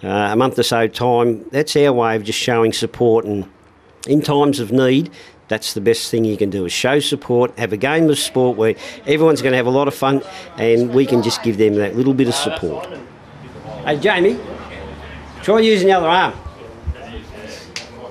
uh, 0.07 0.33
a 0.33 0.37
month 0.37 0.61
or 0.61 0.62
so 0.62 0.87
time. 0.87 1.44
That's 1.51 1.75
our 1.75 1.92
way 1.92 2.14
of 2.14 2.23
just 2.23 2.38
showing 2.38 2.73
support 2.73 3.25
and 3.25 3.51
in 4.07 4.23
times 4.23 4.61
of 4.61 4.73
need, 4.73 5.11
that's 5.50 5.74
the 5.74 5.80
best 5.80 6.12
thing 6.12 6.24
you 6.24 6.36
can 6.36 6.48
do 6.48 6.64
is 6.64 6.72
show 6.72 7.00
support, 7.00 7.58
have 7.58 7.72
a 7.72 7.76
game 7.76 8.08
of 8.08 8.18
sport 8.18 8.56
where 8.56 8.76
everyone's 9.04 9.42
going 9.42 9.50
to 9.50 9.56
have 9.56 9.66
a 9.66 9.70
lot 9.70 9.88
of 9.88 9.94
fun 9.94 10.22
and 10.56 10.94
we 10.94 11.04
can 11.04 11.24
just 11.24 11.42
give 11.42 11.58
them 11.58 11.74
that 11.74 11.96
little 11.96 12.14
bit 12.14 12.28
of 12.28 12.34
support. 12.34 12.88
Hey, 13.84 13.98
Jamie, 13.98 14.38
try 15.42 15.58
using 15.58 15.88
the 15.88 15.94
other 15.94 16.06
arm. 16.08 16.34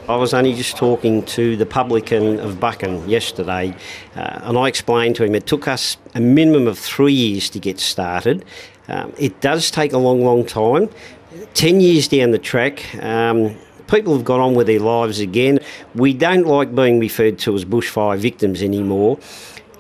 I 0.10 0.18
was 0.18 0.34
only 0.34 0.54
just 0.54 0.76
talking 0.76 1.24
to 1.38 1.56
the 1.56 1.66
publican 1.66 2.40
of 2.40 2.60
Buchan 2.60 3.08
yesterday, 3.08 3.74
uh, 4.16 4.40
and 4.42 4.58
I 4.58 4.68
explained 4.68 5.16
to 5.18 5.24
him 5.24 5.34
it 5.34 5.46
took 5.46 5.68
us 5.68 5.98
a 6.16 6.20
minimum 6.20 6.68
of 6.68 6.78
three 6.78 7.14
years 7.14 7.50
to 7.52 7.60
get 7.60 7.80
started. 7.80 8.44
Um, 8.90 9.14
it 9.18 9.40
does 9.40 9.72
take 9.72 9.94
a 9.94 10.00
long, 10.00 10.26
long 10.26 10.46
time. 10.46 10.90
Ten 11.54 11.80
years 11.80 12.08
down 12.08 12.32
the 12.32 12.40
track, 12.40 12.84
um, 13.04 13.56
people 13.90 14.16
have 14.16 14.24
got 14.24 14.40
on 14.40 14.54
with 14.54 14.68
their 14.68 14.80
lives 14.80 15.20
again. 15.20 15.60
We 15.96 16.14
don't 16.14 16.46
like 16.46 16.74
being 16.74 17.00
referred 17.00 17.40
to 17.40 17.56
as 17.56 17.66
bushfire 17.66 18.18
victims 18.18 18.62
anymore. 18.62 19.20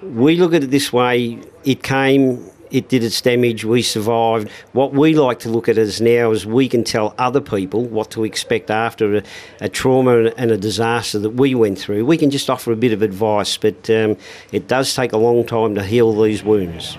We 0.01 0.35
look 0.37 0.53
at 0.53 0.63
it 0.63 0.71
this 0.71 0.91
way 0.91 1.39
it 1.65 1.83
came, 1.83 2.49
it 2.71 2.87
did 2.87 3.03
its 3.03 3.21
damage, 3.21 3.65
we 3.65 3.81
survived. 3.81 4.49
What 4.71 4.93
we 4.93 5.13
like 5.13 5.39
to 5.39 5.49
look 5.49 5.67
at 5.67 5.77
is 5.77 5.99
now 5.99 6.31
is 6.31 6.45
we 6.45 6.69
can 6.69 6.83
tell 6.83 7.13
other 7.17 7.41
people 7.41 7.85
what 7.85 8.11
to 8.11 8.23
expect 8.23 8.71
after 8.71 9.17
a, 9.17 9.23
a 9.59 9.69
trauma 9.69 10.31
and 10.37 10.51
a 10.51 10.57
disaster 10.57 11.19
that 11.19 11.31
we 11.31 11.53
went 11.53 11.77
through. 11.79 12.05
We 12.05 12.17
can 12.17 12.29
just 12.29 12.49
offer 12.49 12.71
a 12.71 12.77
bit 12.77 12.93
of 12.93 13.01
advice, 13.01 13.57
but 13.57 13.89
um, 13.89 14.17
it 14.51 14.67
does 14.67 14.93
take 14.95 15.11
a 15.11 15.17
long 15.17 15.45
time 15.45 15.75
to 15.75 15.83
heal 15.83 16.19
these 16.19 16.43
wounds. 16.43 16.97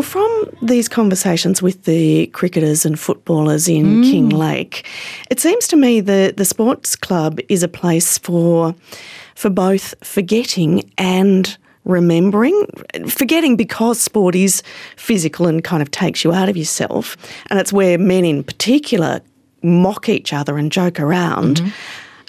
Well, 0.00 0.08
from 0.08 0.46
these 0.62 0.88
conversations 0.88 1.60
with 1.60 1.84
the 1.84 2.28
cricketers 2.28 2.86
and 2.86 2.98
footballers 2.98 3.68
in 3.68 4.02
Mm. 4.02 4.30
Kinglake, 4.30 4.82
it 5.28 5.40
seems 5.40 5.68
to 5.68 5.76
me 5.76 6.00
that 6.00 6.38
the 6.38 6.46
sports 6.46 6.96
club 6.96 7.38
is 7.50 7.62
a 7.62 7.68
place 7.68 8.16
for 8.16 8.74
for 9.34 9.50
both 9.50 9.94
forgetting 10.02 10.90
and 10.96 11.54
remembering, 11.84 12.66
forgetting 13.08 13.56
because 13.56 14.00
sport 14.00 14.34
is 14.34 14.62
physical 14.96 15.46
and 15.46 15.62
kind 15.62 15.82
of 15.82 15.90
takes 15.90 16.24
you 16.24 16.32
out 16.32 16.48
of 16.48 16.56
yourself. 16.56 17.18
And 17.50 17.60
it's 17.60 17.70
where 17.70 17.98
men 17.98 18.24
in 18.24 18.42
particular 18.42 19.20
mock 19.62 20.08
each 20.08 20.32
other 20.32 20.56
and 20.56 20.72
joke 20.72 20.98
around. 20.98 21.60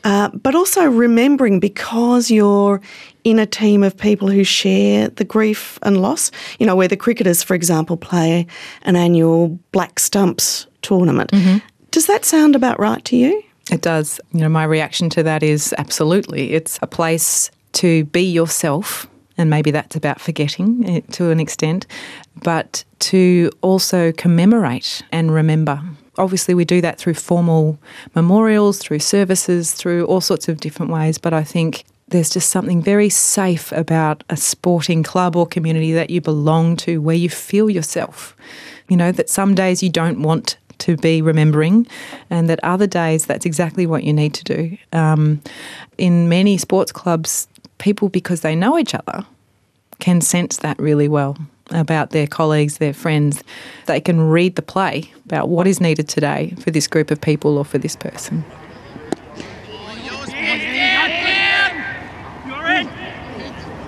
Uh, 0.04 0.30
but 0.30 0.56
also 0.56 0.86
remembering 0.86 1.60
because 1.60 2.32
you're 2.32 2.82
in 3.24 3.38
a 3.40 3.46
team 3.46 3.84
of 3.84 3.96
people 3.96 4.30
who 4.30 4.44
share 4.44 5.10
the 5.10 5.24
grief 5.24 5.78
and 5.84 6.02
loss. 6.02 6.32
You 6.60 6.66
know, 6.66 6.76
where 6.76 6.88
the 6.88 6.98
cricketers, 6.98 7.44
for 7.44 7.54
example, 7.54 7.98
play 7.98 8.48
an 8.84 8.96
annual 8.96 9.60
Black 9.72 10.00
Stumps 10.00 10.68
tournament. 10.82 11.32
Does 11.92 12.08
that 12.08 12.26
sound 12.26 12.56
about 12.56 12.80
right 12.80 13.04
to 13.06 13.16
you? 13.16 13.44
It 13.70 13.82
does. 13.82 14.20
You 14.32 14.42
know, 14.42 14.50
my 14.50 14.64
reaction 14.64 15.10
to 15.12 15.24
that 15.24 15.44
is 15.44 15.74
absolutely. 15.78 16.54
It's 16.54 16.80
a 16.82 16.88
place 16.88 17.52
to 17.74 18.06
be 18.06 18.24
yourself, 18.24 19.08
and 19.38 19.50
maybe 19.50 19.72
that's 19.72 19.96
about 19.96 20.20
forgetting 20.20 20.84
eh, 20.90 21.02
to 21.12 21.30
an 21.30 21.40
extent, 21.40 21.86
but 22.44 22.84
to 23.00 23.52
also 23.62 24.12
commemorate 24.12 25.04
and 25.12 25.34
remember. 25.34 25.82
Obviously, 26.18 26.54
we 26.54 26.66
do 26.66 26.82
that 26.82 26.98
through 26.98 27.14
formal 27.14 27.80
memorials, 28.16 28.80
through 28.80 29.00
services, 29.00 29.72
through 29.72 30.06
all 30.06 30.22
sorts 30.22 30.50
of 30.50 30.60
different 30.60 30.92
ways, 30.92 31.18
but 31.18 31.34
I 31.34 31.44
think 31.44 31.86
there's 32.10 32.30
just 32.30 32.50
something 32.50 32.82
very 32.82 33.10
safe 33.10 33.72
about 33.72 34.24
a 34.30 34.36
sporting 34.36 35.04
club 35.04 35.36
or 35.36 35.48
community 35.48 35.94
that 35.94 36.10
you 36.10 36.20
belong 36.20 36.76
to 36.76 37.02
where 37.02 37.16
you 37.16 37.30
feel 37.30 37.70
yourself. 37.70 38.36
You 38.90 38.98
know, 38.98 39.14
that 39.14 39.30
some 39.30 39.56
days 39.56 39.82
you 39.82 39.90
don't 39.90 40.22
want 40.22 40.58
to 40.80 40.98
be 40.98 41.22
remembering, 41.22 41.88
and 42.30 42.50
that 42.50 42.60
other 42.64 42.88
days 42.88 43.26
that's 43.26 43.46
exactly 43.46 43.86
what 43.86 44.04
you 44.04 44.12
need 44.12 44.34
to 44.34 44.44
do. 44.44 44.78
Um, 44.92 45.42
in 45.98 46.28
many 46.28 46.58
sports 46.58 46.92
clubs, 46.92 47.48
people, 47.78 48.10
because 48.10 48.42
they 48.42 48.56
know 48.56 48.78
each 48.78 48.94
other, 48.94 49.26
can 50.00 50.20
sense 50.20 50.58
that 50.58 50.78
really 50.80 51.08
well 51.08 51.38
about 51.72 52.12
their 52.12 52.28
colleagues, 52.28 52.78
their 52.78 52.94
friends. 52.94 53.44
They 53.86 54.02
can 54.02 54.22
read 54.22 54.56
the 54.56 54.62
play 54.62 55.12
about 55.26 55.50
what 55.50 55.68
is 55.68 55.82
needed 55.82 56.08
today 56.08 56.54
for 56.60 56.72
this 56.72 56.88
group 56.88 57.12
of 57.12 57.20
people 57.22 57.58
or 57.58 57.66
for 57.66 57.78
this 57.78 57.96
person. 57.96 58.44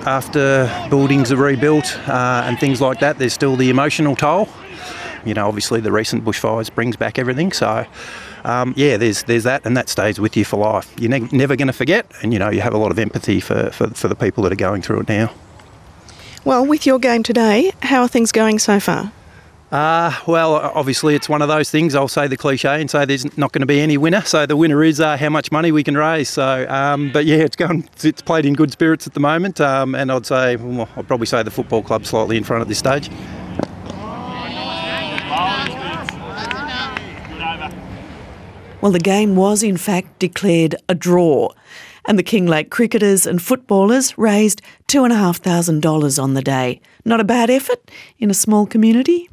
After 0.06 0.70
buildings 0.90 1.32
are 1.32 1.38
rebuilt 1.38 1.98
uh, 2.10 2.44
and 2.46 2.60
things 2.60 2.82
like 2.82 3.00
that, 3.00 3.20
there's 3.20 3.34
still 3.34 3.56
the 3.56 3.70
emotional 3.70 4.18
toll. 4.18 4.50
You 5.24 5.34
know, 5.34 5.48
obviously 5.48 5.80
the 5.80 5.94
recent 5.94 6.26
bushfires 6.26 6.74
brings 6.74 6.98
back 6.98 7.18
everything. 7.18 7.54
So, 7.54 7.86
um, 8.44 8.74
yeah, 8.76 8.98
there's 8.98 9.24
there's 9.24 9.46
that, 9.46 9.66
and 9.66 9.78
that 9.78 9.88
stays 9.88 10.20
with 10.20 10.36
you 10.36 10.44
for 10.44 10.58
life. 10.58 10.94
You're 11.00 11.10
ne- 11.10 11.30
never 11.32 11.56
going 11.56 11.68
to 11.68 11.74
forget, 11.74 12.06
and 12.22 12.34
you 12.34 12.40
know 12.40 12.50
you 12.50 12.60
have 12.60 12.74
a 12.74 12.78
lot 12.78 12.92
of 12.92 13.00
empathy 13.00 13.40
for, 13.40 13.70
for 13.72 13.88
for 13.92 14.10
the 14.10 14.16
people 14.16 14.44
that 14.44 14.52
are 14.52 14.58
going 14.58 14.82
through 14.82 15.00
it 15.02 15.08
now. 15.08 15.34
Well, 16.46 16.66
with 16.66 16.86
your 16.86 17.00
game 17.00 17.24
today, 17.24 17.72
how 17.82 18.02
are 18.02 18.08
things 18.08 18.34
going 18.34 18.60
so 18.60 18.80
far? 18.80 19.14
Uh, 19.72 20.14
well, 20.28 20.56
obviously, 20.56 21.16
it's 21.16 21.30
one 21.30 21.42
of 21.42 21.48
those 21.48 21.72
things. 21.72 21.96
I'll 21.96 22.08
say 22.08 22.28
the 22.28 22.38
cliche 22.38 22.80
and 22.80 22.92
say 22.92 23.06
there's 23.06 23.26
not 23.38 23.54
going 23.54 23.62
to 23.62 23.66
be 23.66 23.80
any 23.80 23.98
winner. 23.98 24.22
So 24.22 24.46
the 24.46 24.58
winner 24.58 24.84
is 24.84 25.00
uh, 25.00 25.18
how 25.18 25.30
much 25.30 25.52
money 25.52 25.72
we 25.72 25.84
can 25.84 25.98
raise. 25.98 26.30
So, 26.30 26.68
um, 26.70 27.12
but 27.12 27.26
yeah, 27.26 27.38
it's 27.38 27.56
going. 27.56 27.90
It's 28.04 28.22
played 28.22 28.46
in 28.46 28.54
good 28.54 28.72
spirits 28.72 29.08
at 29.08 29.14
the 29.14 29.20
moment, 29.20 29.62
um, 29.62 29.96
and 29.96 30.12
I'd 30.12 30.26
say 30.26 30.58
well, 30.58 30.88
I'd 30.96 31.08
probably 31.08 31.26
say 31.26 31.42
the 31.42 31.50
football 31.50 31.82
club 31.82 32.06
slightly 32.06 32.38
in 32.38 32.44
front 32.44 32.62
at 32.62 32.68
this 32.68 32.78
stage. 32.78 33.10
Well, 38.82 38.92
the 38.92 39.00
game 39.00 39.38
was 39.38 39.64
in 39.64 39.78
fact 39.78 40.20
declared 40.20 40.76
a 40.90 40.94
draw, 40.94 41.50
and 42.06 42.20
the 42.20 42.24
Kinglake 42.24 42.70
cricketers 42.70 43.26
and 43.26 43.42
footballers 43.42 44.18
raised 44.18 44.62
$2,500 44.88 46.22
on 46.22 46.34
the 46.34 46.42
day. 46.42 46.82
Not 47.06 47.20
a 47.20 47.24
bad 47.24 47.50
effort 47.50 47.90
in 48.20 48.30
a 48.30 48.34
small 48.34 48.66
community. 48.66 49.30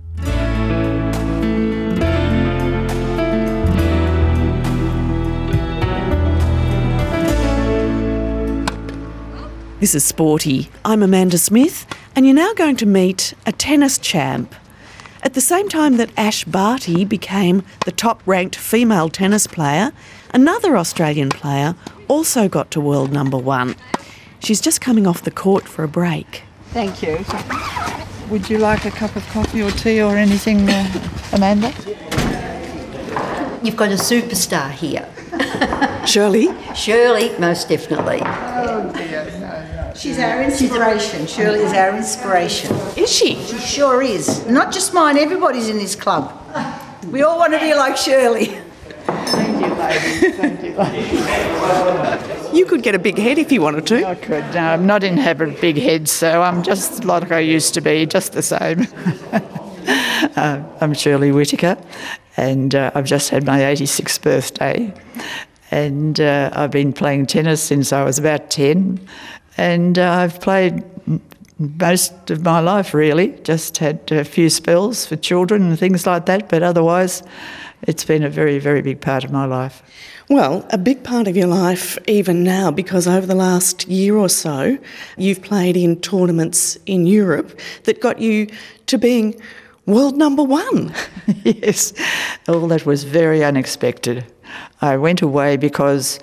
This 9.81 9.95
is 9.95 10.05
Sporty. 10.05 10.69
I'm 10.85 11.03
Amanda 11.03 11.39
Smith, 11.39 11.87
and 12.15 12.27
you're 12.27 12.35
now 12.35 12.53
going 12.53 12.77
to 12.77 12.87
meet 12.87 13.33
a 13.47 13.53
tennis 13.53 13.97
champ. 13.97 14.55
At 15.23 15.33
the 15.33 15.41
same 15.41 15.71
time 15.71 15.97
that 15.97 16.11
Ash 16.19 16.45
Barty 16.45 17.07
became 17.07 17.63
the 17.87 17.93
top 17.93 18.23
ranked 18.27 18.57
female 18.57 19.09
tennis 19.09 19.47
player, 19.47 19.93
another 20.35 20.77
Australian 20.77 21.31
player 21.31 21.75
also 22.11 22.49
got 22.49 22.73
to 22.73 22.81
world 22.81 23.13
number 23.13 23.39
one. 23.39 23.77
She's 24.41 24.61
just 24.61 24.81
coming 24.81 25.07
off 25.07 25.23
the 25.23 25.31
court 25.31 25.69
for 25.69 25.85
a 25.85 25.89
break. 25.89 26.43
Thank 26.71 27.03
you. 27.03 27.25
Would 28.31 28.51
you 28.51 28.59
like 28.59 28.85
a 28.85 28.91
cup 28.91 29.15
of 29.15 29.25
coffee 29.29 29.63
or 29.63 29.71
tea 29.71 30.03
or 30.03 30.17
anything, 30.17 30.69
uh, 30.69 31.09
Amanda? 31.33 31.69
You've 33.63 33.77
got 33.77 33.91
a 33.91 33.95
superstar 33.95 34.73
here. 34.73 35.09
Shirley? 36.05 36.49
Shirley, 36.75 37.37
most 37.39 37.69
definitely. 37.69 38.21
Oh 38.23 38.91
dear, 38.93 39.27
no, 39.39 39.41
no. 39.41 39.93
She's 39.95 40.19
our 40.19 40.43
inspiration. 40.43 41.27
Shirley 41.29 41.61
is 41.61 41.73
our 41.73 41.97
inspiration. 41.97 42.75
Is 42.97 43.13
she? 43.13 43.37
She 43.45 43.59
sure 43.59 44.03
is. 44.03 44.47
Not 44.47 44.73
just 44.73 44.93
mine, 44.93 45.17
everybody's 45.17 45.69
in 45.69 45.77
this 45.77 45.95
club. 45.95 46.33
We 47.13 47.23
all 47.23 47.39
want 47.39 47.53
to 47.53 47.61
be 47.61 47.75
like 47.75 47.97
Shirley. 47.97 48.59
Thank 49.27 49.65
you, 49.65 49.75
ladies. 49.75 50.37
Thank 50.37 50.63
you, 50.63 50.75
ladies. 50.77 52.37
You 52.53 52.67
could 52.67 52.83
get 52.83 52.97
a 52.97 52.99
big 52.99 53.17
head 53.17 53.39
if 53.39 53.53
you 53.53 53.63
wanted 53.63 53.87
to. 53.87 54.05
I 54.05 54.17
could. 54.17 54.45
No, 54.53 54.61
I'm 54.61 54.85
not 54.85 55.05
in 55.05 55.17
habit 55.17 55.51
of 55.51 55.61
big 55.61 55.77
heads, 55.77 56.11
so 56.11 56.43
I'm 56.43 56.65
just 56.65 57.05
like 57.05 57.31
I 57.31 57.39
used 57.39 57.75
to 57.75 57.81
be, 57.81 58.07
just 58.07 58.33
the 58.33 58.43
same. 58.43 58.89
uh, 60.37 60.63
I'm 60.81 60.93
Shirley 60.93 61.31
Whittaker, 61.31 61.79
and 62.37 62.75
uh, 62.75 62.91
I've 62.95 63.05
just 63.05 63.31
had 63.31 63.47
my 63.47 63.61
86th 63.61 64.21
birthday. 64.23 64.93
And 65.71 66.21
uh, 66.21 66.51
I've 66.53 66.73
been 66.73 66.93
playing 66.93 67.27
tennis 67.27 67.63
since 67.63 67.93
I 67.93 68.03
was 68.03 68.19
about 68.19 68.51
10. 68.51 69.01
And 69.57 69.99
uh, 69.99 70.11
I've 70.11 70.41
played 70.41 70.83
most 71.59 72.31
of 72.31 72.43
my 72.43 72.61
life, 72.61 72.95
really. 72.95 73.39
Just 73.45 73.79
had 73.79 74.11
a 74.11 74.25
few 74.25 74.51
spells 74.51 75.07
for 75.07 75.17
children 75.17 75.63
and 75.63 75.79
things 75.79 76.07
like 76.07 76.27
that, 76.27 76.49
but 76.49 76.63
otherwise, 76.63 77.23
it's 77.83 78.05
been 78.05 78.23
a 78.23 78.31
very, 78.31 78.59
very 78.59 78.83
big 78.83 79.01
part 79.01 79.25
of 79.25 79.31
my 79.31 79.45
life. 79.45 79.83
Well, 80.29 80.67
a 80.71 80.79
big 80.79 81.03
part 81.03 81.27
of 81.27 81.37
your 81.37 81.49
life 81.49 81.99
even 82.07 82.45
now, 82.45 82.71
because 82.71 83.07
over 83.07 83.27
the 83.27 83.35
last 83.35 83.89
year 83.89 84.17
or 84.17 84.29
so, 84.29 84.79
you've 85.17 85.43
played 85.43 85.77
in 85.77 86.01
tournaments 86.01 86.79
in 86.87 87.07
Europe 87.07 87.59
that 87.85 88.01
got 88.01 88.21
you 88.21 88.47
to 88.87 88.99
being 88.99 89.41
world 89.87 90.17
number 90.17 90.45
one. 90.45 90.95
yes, 91.45 91.93
all 92.49 92.69
that 92.69 92.87
was 92.87 93.05
very 93.05 93.43
unexpected. 93.43 94.25
I 94.81 94.97
went 94.97 95.23
away 95.23 95.57
because 95.57 96.21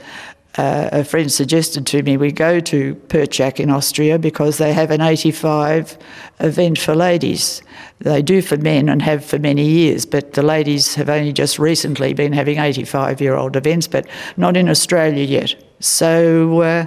uh, 0.57 0.89
a 0.91 1.03
friend 1.03 1.31
suggested 1.31 1.85
to 1.85 2.01
me 2.01 2.17
we 2.17 2.31
go 2.31 2.59
to 2.59 2.95
Pörtschach 3.07 3.59
in 3.59 3.69
Austria 3.69 4.17
because 4.17 4.57
they 4.57 4.73
have 4.73 4.89
an 4.89 5.01
85 5.01 5.97
event 6.39 6.79
for 6.79 6.95
ladies. 6.95 7.61
They 7.99 8.21
do 8.21 8.41
for 8.41 8.57
men 8.57 8.89
and 8.89 9.01
have 9.01 9.23
for 9.23 9.37
many 9.37 9.65
years, 9.67 10.05
but 10.05 10.33
the 10.33 10.41
ladies 10.41 10.95
have 10.95 11.09
only 11.09 11.31
just 11.31 11.59
recently 11.59 12.13
been 12.13 12.33
having 12.33 12.57
85 12.57 13.21
year 13.21 13.35
old 13.35 13.55
events, 13.55 13.87
but 13.87 14.07
not 14.35 14.57
in 14.57 14.67
Australia 14.67 15.23
yet. 15.23 15.55
So 15.79 16.61
uh, 16.61 16.85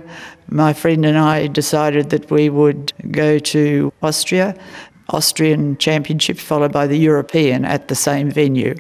my 0.49 0.73
friend 0.73 1.07
and 1.07 1.17
I 1.17 1.47
decided 1.47 2.11
that 2.11 2.31
we 2.31 2.51
would 2.51 2.93
go 3.13 3.39
to 3.39 3.93
Austria, 4.03 4.57
Austrian 5.11 5.77
Championship, 5.79 6.39
followed 6.39 6.73
by 6.73 6.87
the 6.89 6.99
European 6.99 7.65
at 7.65 7.89
the 7.89 7.95
same 7.95 8.31
venue. 8.31 8.75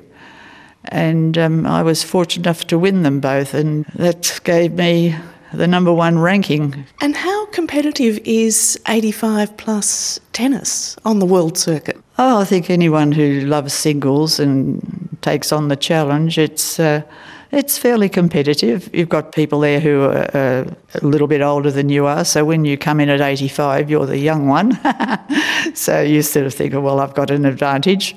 And 0.86 1.36
um, 1.36 1.66
I 1.66 1.82
was 1.82 2.02
fortunate 2.02 2.46
enough 2.46 2.66
to 2.68 2.78
win 2.78 3.02
them 3.02 3.20
both, 3.20 3.54
and 3.54 3.84
that 3.96 4.40
gave 4.44 4.72
me 4.72 5.14
the 5.52 5.66
number 5.66 5.92
one 5.92 6.18
ranking. 6.18 6.86
And 7.00 7.16
how 7.16 7.46
competitive 7.46 8.18
is 8.24 8.80
85 8.88 9.56
plus 9.56 10.20
tennis 10.32 10.96
on 11.04 11.18
the 11.18 11.26
world 11.26 11.58
circuit? 11.58 11.98
Oh, 12.18 12.40
I 12.40 12.44
think 12.44 12.70
anyone 12.70 13.12
who 13.12 13.40
loves 13.40 13.72
singles 13.72 14.38
and 14.38 15.18
takes 15.22 15.52
on 15.52 15.68
the 15.68 15.76
challenge, 15.76 16.38
it's 16.38 16.78
uh, 16.78 17.02
it's 17.52 17.76
fairly 17.76 18.08
competitive. 18.08 18.88
You've 18.94 19.08
got 19.08 19.32
people 19.32 19.60
there 19.60 19.80
who 19.80 20.04
are 20.04 20.66
a 20.94 21.00
little 21.02 21.26
bit 21.26 21.40
older 21.40 21.70
than 21.70 21.88
you 21.88 22.06
are, 22.06 22.24
so 22.24 22.44
when 22.44 22.64
you 22.64 22.78
come 22.78 23.00
in 23.00 23.08
at 23.08 23.20
85, 23.20 23.90
you're 23.90 24.06
the 24.06 24.18
young 24.18 24.46
one. 24.46 24.78
so 25.74 26.00
you 26.00 26.22
sort 26.22 26.46
of 26.46 26.54
think, 26.54 26.74
well, 26.74 27.00
I've 27.00 27.14
got 27.14 27.30
an 27.30 27.44
advantage. 27.44 28.14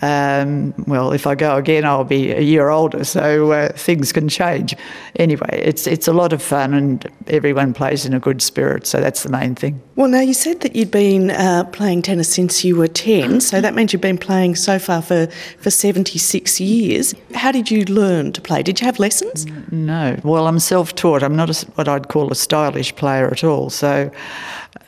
Um, 0.00 0.72
well, 0.86 1.12
if 1.12 1.26
I 1.26 1.34
go 1.34 1.56
again, 1.56 1.84
I'll 1.84 2.04
be 2.04 2.30
a 2.30 2.40
year 2.40 2.70
older, 2.70 3.04
so 3.04 3.52
uh, 3.52 3.72
things 3.74 4.12
can 4.12 4.28
change. 4.28 4.74
Anyway, 5.16 5.60
it's 5.62 5.86
it's 5.86 6.08
a 6.08 6.12
lot 6.12 6.32
of 6.32 6.42
fun, 6.42 6.72
and 6.72 7.06
everyone 7.26 7.74
plays 7.74 8.06
in 8.06 8.14
a 8.14 8.20
good 8.20 8.40
spirit, 8.40 8.86
so 8.86 9.00
that's 9.00 9.22
the 9.22 9.30
main 9.30 9.54
thing. 9.54 9.82
Well, 9.96 10.08
now 10.08 10.20
you 10.20 10.32
said 10.32 10.60
that 10.60 10.74
you'd 10.74 10.90
been 10.90 11.30
uh, 11.30 11.64
playing 11.64 12.00
tennis 12.00 12.32
since 12.32 12.64
you 12.64 12.76
were 12.76 12.88
10, 12.88 13.42
so 13.42 13.60
that 13.60 13.74
means 13.74 13.92
you've 13.92 14.00
been 14.00 14.16
playing 14.16 14.56
so 14.56 14.78
far 14.78 15.02
for, 15.02 15.26
for 15.58 15.70
76 15.70 16.58
years. 16.58 17.14
How 17.34 17.52
did 17.52 17.70
you 17.70 17.84
learn 17.84 18.32
to 18.32 18.40
play? 18.40 18.62
Did 18.70 18.82
you 18.82 18.86
have 18.86 19.00
lessons? 19.00 19.46
No. 19.72 20.16
Well, 20.22 20.46
I'm 20.46 20.60
self 20.60 20.94
taught. 20.94 21.24
I'm 21.24 21.34
not 21.34 21.50
a, 21.50 21.66
what 21.72 21.88
I'd 21.88 22.06
call 22.06 22.30
a 22.30 22.36
stylish 22.36 22.94
player 22.94 23.26
at 23.26 23.42
all. 23.42 23.68
So, 23.68 24.12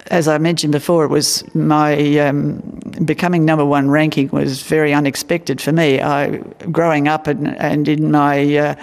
as 0.06 0.28
I 0.28 0.38
mentioned 0.38 0.70
before, 0.70 1.04
it 1.04 1.08
was 1.08 1.42
my 1.52 2.16
um, 2.20 2.58
becoming 3.04 3.44
number 3.44 3.64
one 3.64 3.90
ranking 3.90 4.28
was 4.28 4.62
very 4.62 4.94
unexpected 4.94 5.60
for 5.60 5.72
me. 5.72 6.00
I, 6.00 6.36
growing 6.70 7.08
up 7.08 7.26
and, 7.26 7.58
and 7.58 7.88
in 7.88 8.12
my 8.12 8.56
uh, 8.56 8.74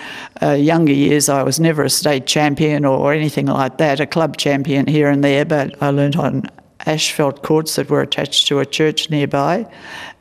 uh, 0.41 0.51
younger 0.51 0.91
years, 0.91 1.29
I 1.29 1.43
was 1.43 1.61
never 1.61 1.83
a 1.83 1.89
state 1.89 2.25
champion 2.25 2.83
or 2.83 3.13
anything 3.13 3.45
like 3.45 3.77
that, 3.77 4.01
a 4.01 4.05
club 4.05 4.35
champion 4.35 4.85
here 4.85 5.09
and 5.09 5.23
there, 5.23 5.45
but 5.45 5.81
I 5.81 5.91
learnt 5.91 6.17
on 6.17 6.43
asphalt 6.85 7.41
courts 7.41 7.77
that 7.77 7.89
were 7.89 8.01
attached 8.01 8.49
to 8.49 8.59
a 8.59 8.65
church 8.65 9.09
nearby. 9.09 9.65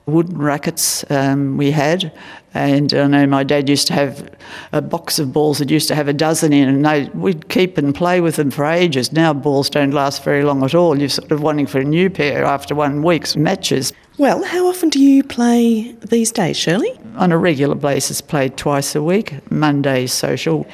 Wooden 0.08 0.38
rackets 0.38 1.04
um, 1.10 1.58
we 1.58 1.70
had, 1.70 2.10
and 2.54 2.92
I 2.94 3.06
know 3.06 3.26
my 3.26 3.44
dad 3.44 3.68
used 3.68 3.86
to 3.88 3.92
have 3.92 4.34
a 4.72 4.80
box 4.80 5.18
of 5.18 5.32
balls 5.32 5.58
that 5.58 5.70
used 5.70 5.86
to 5.88 5.94
have 5.94 6.08
a 6.08 6.12
dozen 6.14 6.52
in, 6.52 6.68
and 6.68 6.84
they, 6.84 7.04
we'd 7.14 7.48
keep 7.50 7.76
and 7.76 7.94
play 7.94 8.20
with 8.20 8.36
them 8.36 8.50
for 8.50 8.64
ages. 8.64 9.12
Now 9.12 9.34
balls 9.34 9.68
don't 9.68 9.90
last 9.90 10.24
very 10.24 10.44
long 10.44 10.64
at 10.64 10.74
all. 10.74 10.98
You're 10.98 11.10
sort 11.10 11.30
of 11.30 11.42
wanting 11.42 11.66
for 11.66 11.78
a 11.78 11.84
new 11.84 12.08
pair 12.08 12.44
after 12.44 12.74
one 12.74 13.02
week's 13.02 13.36
matches. 13.36 13.92
Well, 14.16 14.42
how 14.42 14.66
often 14.66 14.88
do 14.88 14.98
you 14.98 15.22
play 15.22 15.92
these 16.00 16.32
days, 16.32 16.56
Shirley? 16.56 16.98
On 17.16 17.30
a 17.30 17.38
regular 17.38 17.74
basis, 17.74 18.20
played 18.20 18.56
twice 18.56 18.94
a 18.94 19.02
week. 19.02 19.34
Monday 19.50 20.06
social, 20.06 20.66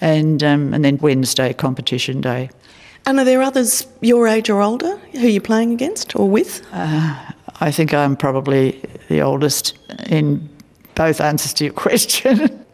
and 0.00 0.42
um, 0.44 0.72
and 0.72 0.84
then 0.84 0.98
Wednesday 0.98 1.52
competition 1.52 2.20
day. 2.20 2.50
And 3.04 3.20
are 3.20 3.24
there 3.24 3.42
others 3.42 3.86
your 4.00 4.26
age 4.26 4.48
or 4.48 4.62
older 4.62 4.96
who 5.12 5.28
you're 5.28 5.40
playing 5.40 5.72
against 5.72 6.16
or 6.16 6.28
with? 6.28 6.66
Uh, 6.72 7.32
I 7.60 7.70
think 7.70 7.94
I'm 7.94 8.16
probably 8.16 8.82
the 9.08 9.22
oldest 9.22 9.78
in 10.08 10.48
both 10.94 11.20
answers 11.20 11.54
to 11.54 11.64
your 11.64 11.72
question. 11.86 12.64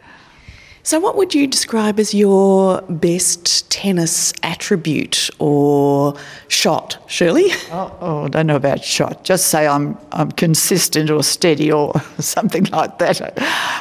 so, 0.83 0.99
what 0.99 1.17
would 1.17 1.35
you 1.35 1.47
describe 1.47 2.01
as 2.01 2.15
your 2.15 2.83
best 2.83 3.71
tennis 3.71 4.33
attribute 4.43 5.31
or 5.39 6.15
shot, 6.49 6.99
Shirley? 7.07 7.51
Oh, 7.71 7.97
oh, 8.01 8.25
I 8.25 8.29
don't 8.29 8.47
know 8.47 8.57
about 8.57 8.85
shot. 8.85 9.25
Just 9.25 9.47
say 9.47 9.67
I'm 9.67 9.97
I'm 10.13 10.31
consistent 10.33 11.11
or 11.11 11.23
steady 11.23 11.71
or 11.73 11.95
something 12.19 12.65
like 12.65 12.99
that. 12.99 13.21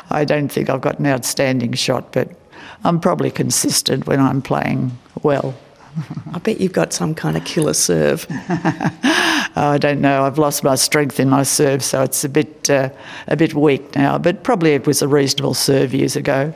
I 0.10 0.24
don't 0.26 0.50
think 0.50 0.70
I've 0.70 0.82
got 0.82 1.00
an 1.00 1.08
outstanding 1.08 1.74
shot, 1.74 2.14
but 2.14 2.30
I'm 2.84 3.00
probably 3.00 3.32
consistent 3.32 4.08
when 4.08 4.20
I'm 4.20 4.42
playing 4.42 4.98
well. 5.24 5.54
I 6.34 6.40
bet 6.40 6.62
you've 6.62 6.74
got 6.74 6.94
some 6.94 7.14
kind 7.14 7.36
of 7.36 7.46
killer 7.46 7.74
serve. 7.74 8.26
I 8.30 9.78
don't 9.80 10.00
know. 10.00 10.24
I've 10.24 10.38
lost 10.38 10.64
my 10.64 10.76
strength 10.76 11.20
in 11.20 11.30
my 11.30 11.44
serve, 11.44 11.84
so 11.84 12.02
it's 12.04 12.24
a 12.24 12.30
bit 12.30 12.70
uh, 12.70 12.90
a 13.28 13.36
bit 13.36 13.54
weak 13.54 13.96
now. 13.96 14.18
But 14.18 14.44
probably 14.44 14.72
it 14.72 14.88
was 14.88 15.02
a 15.02 15.08
reasonable 15.08 15.54
serve 15.54 15.94
years 15.94 16.16
ago. 16.16 16.54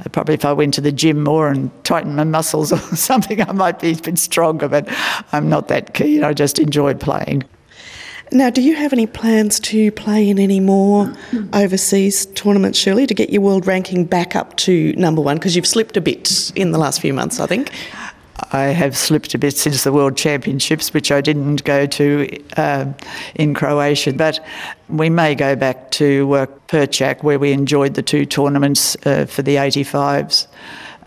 Uh, 0.00 0.08
probably 0.10 0.34
if 0.34 0.44
I 0.44 0.52
went 0.52 0.74
to 0.74 0.80
the 0.80 0.92
gym 0.92 1.22
more 1.22 1.48
and 1.48 1.70
tightened 1.84 2.16
my 2.16 2.24
muscles 2.24 2.72
or 2.72 2.78
something, 2.96 3.40
I 3.42 3.52
might 3.52 3.80
be 3.80 3.92
a 3.92 3.96
bit 3.96 4.18
stronger. 4.18 4.68
But 4.68 4.88
I'm 5.32 5.48
not 5.48 5.68
that 5.68 5.94
keen. 5.94 6.24
I 6.24 6.32
just 6.32 6.58
enjoy 6.58 6.94
playing. 6.94 7.44
Now, 8.30 8.50
do 8.50 8.60
you 8.60 8.74
have 8.74 8.92
any 8.92 9.06
plans 9.06 9.58
to 9.60 9.90
play 9.92 10.28
in 10.28 10.38
any 10.38 10.60
more 10.60 11.14
overseas 11.54 12.26
tournaments, 12.26 12.78
Shirley, 12.78 13.06
to 13.06 13.14
get 13.14 13.30
your 13.30 13.40
world 13.40 13.66
ranking 13.66 14.04
back 14.04 14.36
up 14.36 14.54
to 14.58 14.92
number 14.96 15.22
one? 15.22 15.38
Because 15.38 15.56
you've 15.56 15.66
slipped 15.66 15.96
a 15.96 16.00
bit 16.02 16.52
in 16.54 16.72
the 16.72 16.78
last 16.78 17.00
few 17.00 17.14
months, 17.14 17.40
I 17.40 17.46
think. 17.46 17.70
I 18.52 18.66
have 18.66 18.96
slipped 18.96 19.34
a 19.34 19.38
bit 19.38 19.56
since 19.56 19.84
the 19.84 19.92
World 19.92 20.16
Championships, 20.16 20.94
which 20.94 21.10
I 21.10 21.20
didn't 21.20 21.64
go 21.64 21.86
to 21.86 22.42
uh, 22.56 22.92
in 23.34 23.54
Croatia. 23.54 24.12
But 24.12 24.40
we 24.88 25.10
may 25.10 25.34
go 25.34 25.56
back 25.56 25.90
to 25.92 26.32
uh, 26.34 26.46
Pörtschach, 26.68 27.22
where 27.22 27.38
we 27.38 27.52
enjoyed 27.52 27.94
the 27.94 28.02
two 28.02 28.24
tournaments 28.24 28.96
uh, 29.04 29.26
for 29.26 29.42
the 29.42 29.56
85s. 29.56 30.46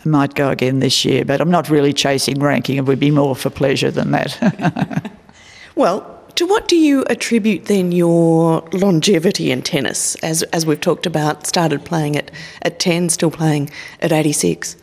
I 0.04 0.10
might 0.10 0.34
go 0.34 0.50
again 0.50 0.80
this 0.80 1.06
year, 1.06 1.24
but 1.26 1.42
I'm 1.42 1.52
not 1.52 1.70
really 1.70 1.94
chasing 1.94 2.40
ranking. 2.40 2.78
It 2.78 2.86
would 2.86 3.00
be 3.00 3.12
more 3.12 3.36
for 3.36 3.50
pleasure 3.50 3.92
than 3.92 4.12
that. 4.12 5.12
well, 5.76 6.20
to 6.36 6.46
what 6.46 6.68
do 6.68 6.76
you 6.76 7.04
attribute 7.08 7.66
then 7.66 7.92
your 7.92 8.62
longevity 8.74 9.52
in 9.52 9.62
tennis, 9.62 10.16
as, 10.16 10.44
as 10.44 10.66
we've 10.66 10.82
talked 10.82 11.06
about, 11.06 11.46
started 11.46 11.86
playing 11.86 12.16
at, 12.16 12.32
at 12.64 12.80
10, 12.80 13.10
still 13.10 13.32
playing 13.32 13.70
at 14.00 14.12
86? 14.12 14.76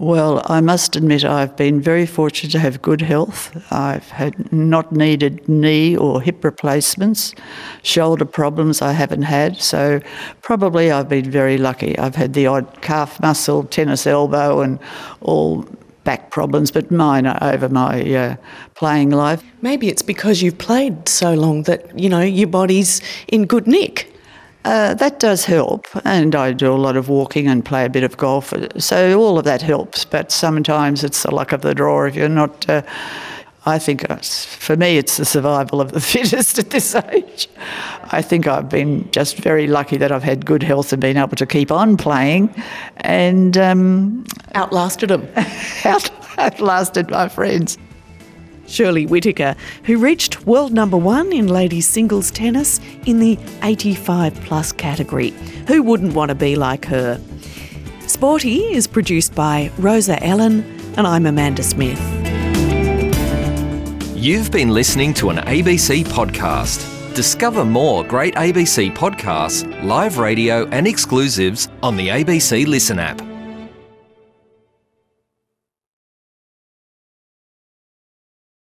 Well, 0.00 0.42
I 0.46 0.60
must 0.60 0.94
admit 0.94 1.24
I've 1.24 1.56
been 1.56 1.80
very 1.80 2.06
fortunate 2.06 2.52
to 2.52 2.60
have 2.60 2.80
good 2.80 3.00
health. 3.00 3.50
I've 3.72 4.08
had 4.10 4.52
not 4.52 4.92
needed 4.92 5.48
knee 5.48 5.96
or 5.96 6.22
hip 6.22 6.44
replacements, 6.44 7.34
shoulder 7.82 8.24
problems 8.24 8.80
I 8.80 8.92
haven't 8.92 9.22
had, 9.22 9.60
so 9.60 10.00
probably 10.40 10.92
I've 10.92 11.08
been 11.08 11.28
very 11.28 11.58
lucky. 11.58 11.98
I've 11.98 12.14
had 12.14 12.34
the 12.34 12.46
odd 12.46 12.80
calf 12.80 13.20
muscle, 13.20 13.64
tennis 13.64 14.06
elbow, 14.06 14.60
and 14.60 14.78
all 15.20 15.66
back 16.04 16.30
problems, 16.30 16.70
but 16.70 16.92
minor 16.92 17.36
over 17.42 17.68
my 17.68 18.00
uh, 18.14 18.36
playing 18.76 19.10
life. 19.10 19.42
Maybe 19.62 19.88
it's 19.88 20.02
because 20.02 20.42
you've 20.42 20.58
played 20.58 21.08
so 21.08 21.34
long 21.34 21.64
that, 21.64 21.98
you 21.98 22.08
know, 22.08 22.22
your 22.22 22.48
body's 22.48 23.02
in 23.26 23.46
good 23.46 23.66
nick. 23.66 24.14
Uh, 24.68 24.92
that 24.92 25.18
does 25.18 25.46
help, 25.46 25.86
and 26.04 26.34
I 26.34 26.52
do 26.52 26.70
a 26.70 26.76
lot 26.76 26.98
of 26.98 27.08
walking 27.08 27.48
and 27.48 27.64
play 27.64 27.86
a 27.86 27.88
bit 27.88 28.04
of 28.04 28.18
golf, 28.18 28.52
so 28.76 29.18
all 29.18 29.38
of 29.38 29.46
that 29.46 29.62
helps. 29.62 30.04
But 30.04 30.30
sometimes 30.30 31.02
it's 31.02 31.22
the 31.22 31.34
luck 31.34 31.52
of 31.52 31.62
the 31.62 31.74
draw 31.74 32.04
if 32.04 32.14
you're 32.14 32.28
not. 32.28 32.68
Uh, 32.68 32.82
I 33.64 33.78
think 33.78 34.06
for 34.20 34.76
me, 34.76 34.98
it's 34.98 35.16
the 35.16 35.24
survival 35.24 35.80
of 35.80 35.92
the 35.92 36.00
fittest 36.12 36.58
at 36.58 36.68
this 36.68 36.94
age. 36.94 37.48
I 38.12 38.20
think 38.20 38.46
I've 38.46 38.68
been 38.68 39.10
just 39.10 39.38
very 39.38 39.66
lucky 39.66 39.96
that 39.96 40.12
I've 40.12 40.22
had 40.22 40.44
good 40.44 40.62
health 40.62 40.92
and 40.92 41.00
been 41.00 41.16
able 41.16 41.36
to 41.36 41.46
keep 41.46 41.72
on 41.72 41.96
playing, 41.96 42.54
and 42.98 43.56
um, 43.56 44.26
outlasted 44.54 45.08
them. 45.08 45.26
out, 45.86 46.10
outlasted 46.36 47.08
my 47.08 47.28
friends. 47.30 47.78
Shirley 48.68 49.06
Whittaker, 49.06 49.56
who 49.84 49.98
reached 49.98 50.46
world 50.46 50.72
number 50.72 50.96
one 50.96 51.32
in 51.32 51.48
ladies 51.48 51.88
singles 51.88 52.30
tennis 52.30 52.80
in 53.06 53.18
the 53.18 53.38
85 53.62 54.34
plus 54.42 54.72
category. 54.72 55.30
Who 55.66 55.82
wouldn't 55.82 56.14
want 56.14 56.28
to 56.28 56.34
be 56.34 56.54
like 56.56 56.84
her? 56.84 57.20
Sporty 58.06 58.60
is 58.74 58.86
produced 58.86 59.34
by 59.34 59.70
Rosa 59.78 60.22
Ellen, 60.22 60.62
and 60.96 61.06
I'm 61.06 61.26
Amanda 61.26 61.62
Smith. 61.62 62.00
You've 64.16 64.50
been 64.50 64.70
listening 64.70 65.14
to 65.14 65.30
an 65.30 65.36
ABC 65.36 66.04
podcast. 66.04 67.14
Discover 67.14 67.64
more 67.64 68.04
great 68.04 68.34
ABC 68.34 68.94
podcasts, 68.94 69.64
live 69.84 70.18
radio, 70.18 70.66
and 70.68 70.86
exclusives 70.86 71.68
on 71.82 71.96
the 71.96 72.08
ABC 72.08 72.66
Listen 72.66 72.98
app. 72.98 73.20